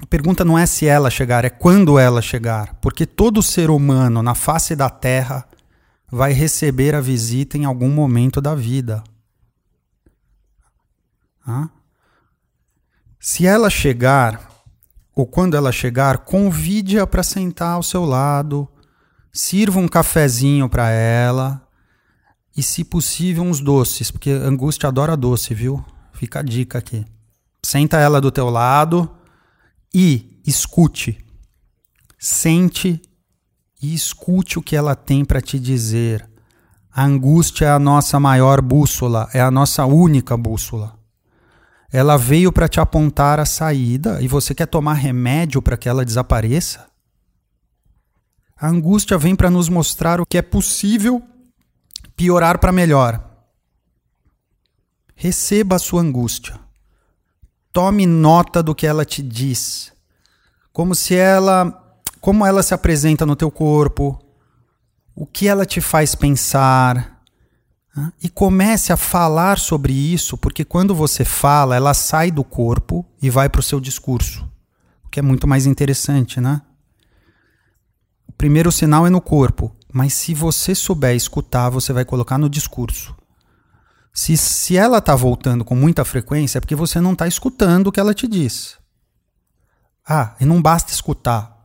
a 0.00 0.06
pergunta 0.06 0.44
não 0.44 0.56
é 0.56 0.64
se 0.64 0.86
ela 0.86 1.10
chegar, 1.10 1.44
é 1.44 1.50
quando 1.50 1.98
ela 1.98 2.22
chegar, 2.22 2.74
porque 2.74 3.04
todo 3.04 3.42
ser 3.42 3.68
humano 3.68 4.22
na 4.22 4.32
face 4.32 4.76
da 4.76 4.88
Terra 4.88 5.44
vai 6.10 6.32
receber 6.32 6.94
a 6.94 7.00
visita 7.00 7.58
em 7.58 7.64
algum 7.64 7.90
momento 7.90 8.40
da 8.40 8.54
vida. 8.54 9.04
Ah? 11.46 11.68
Se 13.20 13.46
ela 13.46 13.68
chegar, 13.68 14.48
ou 15.14 15.26
quando 15.26 15.56
ela 15.56 15.72
chegar, 15.72 16.18
convide-a 16.18 17.06
para 17.06 17.22
sentar 17.22 17.74
ao 17.74 17.82
seu 17.82 18.04
lado, 18.04 18.68
sirva 19.32 19.78
um 19.78 19.88
cafezinho 19.88 20.68
para 20.68 20.90
ela 20.90 21.66
e, 22.56 22.62
se 22.62 22.84
possível, 22.84 23.42
uns 23.42 23.60
doces, 23.60 24.10
porque 24.10 24.30
angústia 24.30 24.88
adora 24.88 25.16
doce, 25.16 25.54
viu? 25.54 25.84
Fica 26.12 26.40
a 26.40 26.42
dica 26.42 26.78
aqui. 26.78 27.04
Senta 27.62 27.98
ela 27.98 28.20
do 28.20 28.30
teu 28.30 28.48
lado 28.48 29.10
e 29.94 30.40
escute. 30.46 31.24
Sente 32.18 33.00
e 33.80 33.94
escute 33.94 34.58
o 34.58 34.62
que 34.62 34.76
ela 34.76 34.94
tem 34.94 35.24
para 35.24 35.40
te 35.40 35.58
dizer. 35.58 36.28
A 36.90 37.04
angústia 37.04 37.66
é 37.66 37.70
a 37.70 37.78
nossa 37.78 38.18
maior 38.18 38.60
bússola, 38.60 39.28
é 39.32 39.40
a 39.40 39.50
nossa 39.50 39.86
única 39.86 40.36
bússola. 40.36 40.98
Ela 41.90 42.16
veio 42.16 42.52
para 42.52 42.68
te 42.68 42.80
apontar 42.80 43.40
a 43.40 43.46
saída 43.46 44.20
e 44.20 44.28
você 44.28 44.54
quer 44.54 44.66
tomar 44.66 44.94
remédio 44.94 45.62
para 45.62 45.76
que 45.76 45.88
ela 45.88 46.04
desapareça? 46.04 46.86
A 48.56 48.68
angústia 48.68 49.16
vem 49.16 49.36
para 49.36 49.50
nos 49.50 49.68
mostrar 49.68 50.20
o 50.20 50.26
que 50.26 50.36
é 50.36 50.42
possível 50.42 51.22
piorar 52.16 52.58
para 52.58 52.72
melhor. 52.72 53.24
Receba 55.14 55.76
a 55.76 55.78
sua 55.78 56.02
angústia. 56.02 56.58
Tome 57.72 58.06
nota 58.06 58.62
do 58.62 58.74
que 58.74 58.86
ela 58.86 59.04
te 59.04 59.22
diz. 59.22 59.92
Como 60.72 60.94
se 60.94 61.14
ela 61.14 61.87
como 62.20 62.44
ela 62.44 62.62
se 62.62 62.74
apresenta 62.74 63.24
no 63.24 63.36
teu 63.36 63.50
corpo, 63.50 64.18
o 65.14 65.26
que 65.26 65.48
ela 65.48 65.66
te 65.66 65.80
faz 65.80 66.14
pensar. 66.14 67.22
Né? 67.96 68.12
E 68.22 68.28
comece 68.28 68.92
a 68.92 68.96
falar 68.96 69.58
sobre 69.58 69.92
isso, 69.92 70.38
porque 70.38 70.64
quando 70.64 70.94
você 70.94 71.24
fala, 71.24 71.74
ela 71.74 71.94
sai 71.94 72.30
do 72.30 72.44
corpo 72.44 73.04
e 73.20 73.28
vai 73.28 73.48
para 73.48 73.60
o 73.60 73.62
seu 73.62 73.80
discurso, 73.80 74.48
o 75.04 75.08
que 75.08 75.18
é 75.18 75.22
muito 75.22 75.46
mais 75.46 75.66
interessante, 75.66 76.40
né? 76.40 76.62
O 78.28 78.32
primeiro 78.32 78.70
sinal 78.70 79.06
é 79.06 79.10
no 79.10 79.20
corpo, 79.20 79.74
mas 79.92 80.14
se 80.14 80.34
você 80.34 80.74
souber 80.74 81.16
escutar, 81.16 81.70
você 81.70 81.92
vai 81.92 82.04
colocar 82.04 82.38
no 82.38 82.48
discurso. 82.48 83.16
Se, 84.12 84.36
se 84.36 84.76
ela 84.76 84.98
está 84.98 85.14
voltando 85.14 85.64
com 85.64 85.74
muita 85.74 86.04
frequência, 86.04 86.58
é 86.58 86.60
porque 86.60 86.74
você 86.74 87.00
não 87.00 87.12
está 87.12 87.26
escutando 87.26 87.88
o 87.88 87.92
que 87.92 88.00
ela 88.00 88.14
te 88.14 88.28
diz. 88.28 88.76
Ah, 90.06 90.34
e 90.40 90.44
não 90.44 90.62
basta 90.62 90.92
escutar. 90.92 91.57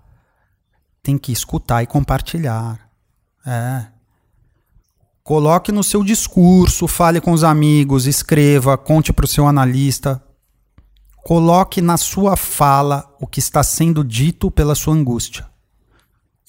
Tem 1.03 1.17
que 1.17 1.33
escutar 1.33 1.83
e 1.83 1.85
compartilhar. 1.85 2.89
É. 3.45 3.87
Coloque 5.21 5.71
no 5.71 5.83
seu 5.83 6.01
discurso, 6.01 6.87
fale 6.87 7.19
com 7.19 7.33
os 7.33 7.43
amigos, 7.43 8.07
escreva, 8.07 8.77
conte 8.77 9.11
para 9.11 9.25
o 9.25 9.27
seu 9.27 9.45
analista. 9.45 10.23
Coloque 11.17 11.81
na 11.81 11.97
sua 11.97 12.37
fala 12.37 13.13
o 13.19 13.27
que 13.27 13.39
está 13.39 13.63
sendo 13.63 14.03
dito 14.03 14.49
pela 14.49 14.75
sua 14.75 14.93
angústia. 14.93 15.49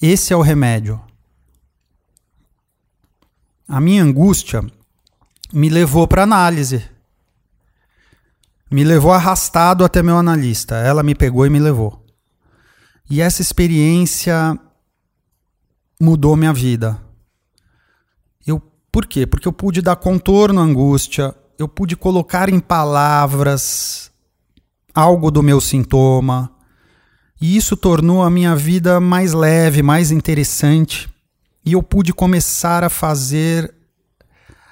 Esse 0.01 0.33
é 0.33 0.37
o 0.37 0.41
remédio. 0.41 1.01
A 3.67 3.81
minha 3.81 4.03
angústia 4.03 4.63
me 5.51 5.69
levou 5.69 6.07
para 6.07 6.23
análise. 6.23 6.83
Me 8.69 8.83
levou 8.83 9.11
arrastado 9.11 9.83
até 9.83 10.03
meu 10.03 10.17
analista. 10.17 10.75
Ela 10.75 11.03
me 11.03 11.15
pegou 11.15 11.45
e 11.45 11.49
me 11.49 11.59
levou. 11.59 12.04
E 13.09 13.21
essa 13.21 13.41
experiência 13.41 14.57
mudou 15.99 16.35
minha 16.35 16.53
vida. 16.53 16.99
Eu, 18.45 18.61
por 18.91 19.05
quê? 19.05 19.25
Porque 19.25 19.47
eu 19.47 19.53
pude 19.53 19.81
dar 19.81 19.95
contorno 19.95 20.59
à 20.59 20.63
angústia, 20.63 21.35
eu 21.57 21.67
pude 21.67 21.95
colocar 21.95 22.49
em 22.49 22.59
palavras 22.59 24.11
algo 24.93 25.29
do 25.29 25.43
meu 25.43 25.61
sintoma. 25.61 26.51
E 27.39 27.55
isso 27.55 27.75
tornou 27.75 28.23
a 28.23 28.29
minha 28.29 28.55
vida 28.55 28.99
mais 28.99 29.33
leve, 29.33 29.83
mais 29.83 30.11
interessante. 30.11 31.09
E 31.65 31.73
eu 31.73 31.83
pude 31.83 32.13
começar 32.13 32.83
a 32.83 32.89
fazer 32.89 33.73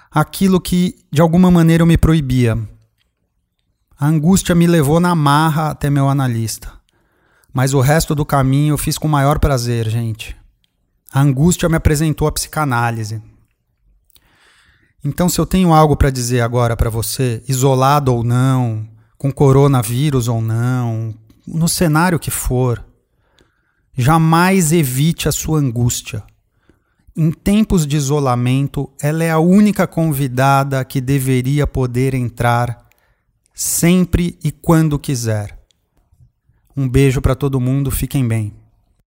aquilo 0.10 0.62
que 0.62 0.96
de 1.12 1.22
alguma 1.22 1.52
maneira 1.52 1.84
eu 1.84 1.88
me 1.88 1.98
proibia. 1.98 2.58
A 4.00 4.08
angústia 4.08 4.56
me 4.56 4.68
levou 4.68 5.00
na 5.00 5.16
marra 5.16 5.70
até 5.70 5.90
meu 5.90 6.08
analista. 6.10 6.83
Mas 7.54 7.74
o 7.74 7.80
resto 7.80 8.16
do 8.16 8.26
caminho 8.26 8.74
eu 8.74 8.78
fiz 8.78 8.98
com 8.98 9.08
o 9.08 9.12
maior 9.12 9.38
prazer, 9.38 9.88
gente. 9.88 10.36
A 11.14 11.22
angústia 11.22 11.70
me 11.70 11.76
apresentou 11.76 12.28
a 12.28 12.32
psicanálise. 12.32 13.22
Então, 15.06 15.30
se 15.30 15.40
eu 15.40 15.46
tenho 15.46 15.74
algo 15.74 15.96
para 15.96 16.10
dizer 16.10 16.42
agora 16.42 16.76
para 16.76 16.90
você, 16.90 17.44
isolado 17.48 18.14
ou 18.14 18.24
não, 18.24 18.88
com 19.18 19.32
coronavírus 19.32 20.28
ou 20.28 20.42
não, 20.42 21.14
no 21.46 21.68
cenário 21.68 22.18
que 22.18 22.32
for, 22.32 22.84
jamais 23.96 24.72
evite 24.72 25.30
a 25.30 25.32
sua 25.32 25.60
angústia. 25.60 26.24
Em 27.16 27.32
tempos 27.32 27.86
de 27.86 27.96
isolamento, 27.96 28.92
ela 29.00 29.24
é 29.24 29.30
a 29.30 29.38
única 29.38 29.86
convidada 29.86 30.84
que 30.84 31.00
deveria 31.00 31.68
poder 31.68 32.16
entrar 32.16 32.88
sempre 33.54 34.40
e 34.44 34.52
quando 34.52 34.98
quiser. 34.98 35.63
Um 36.76 36.90
beijo 36.90 37.22
para 37.22 37.36
todo 37.36 37.60
mundo, 37.60 37.92
fiquem 37.92 38.28
bem. 38.28 38.52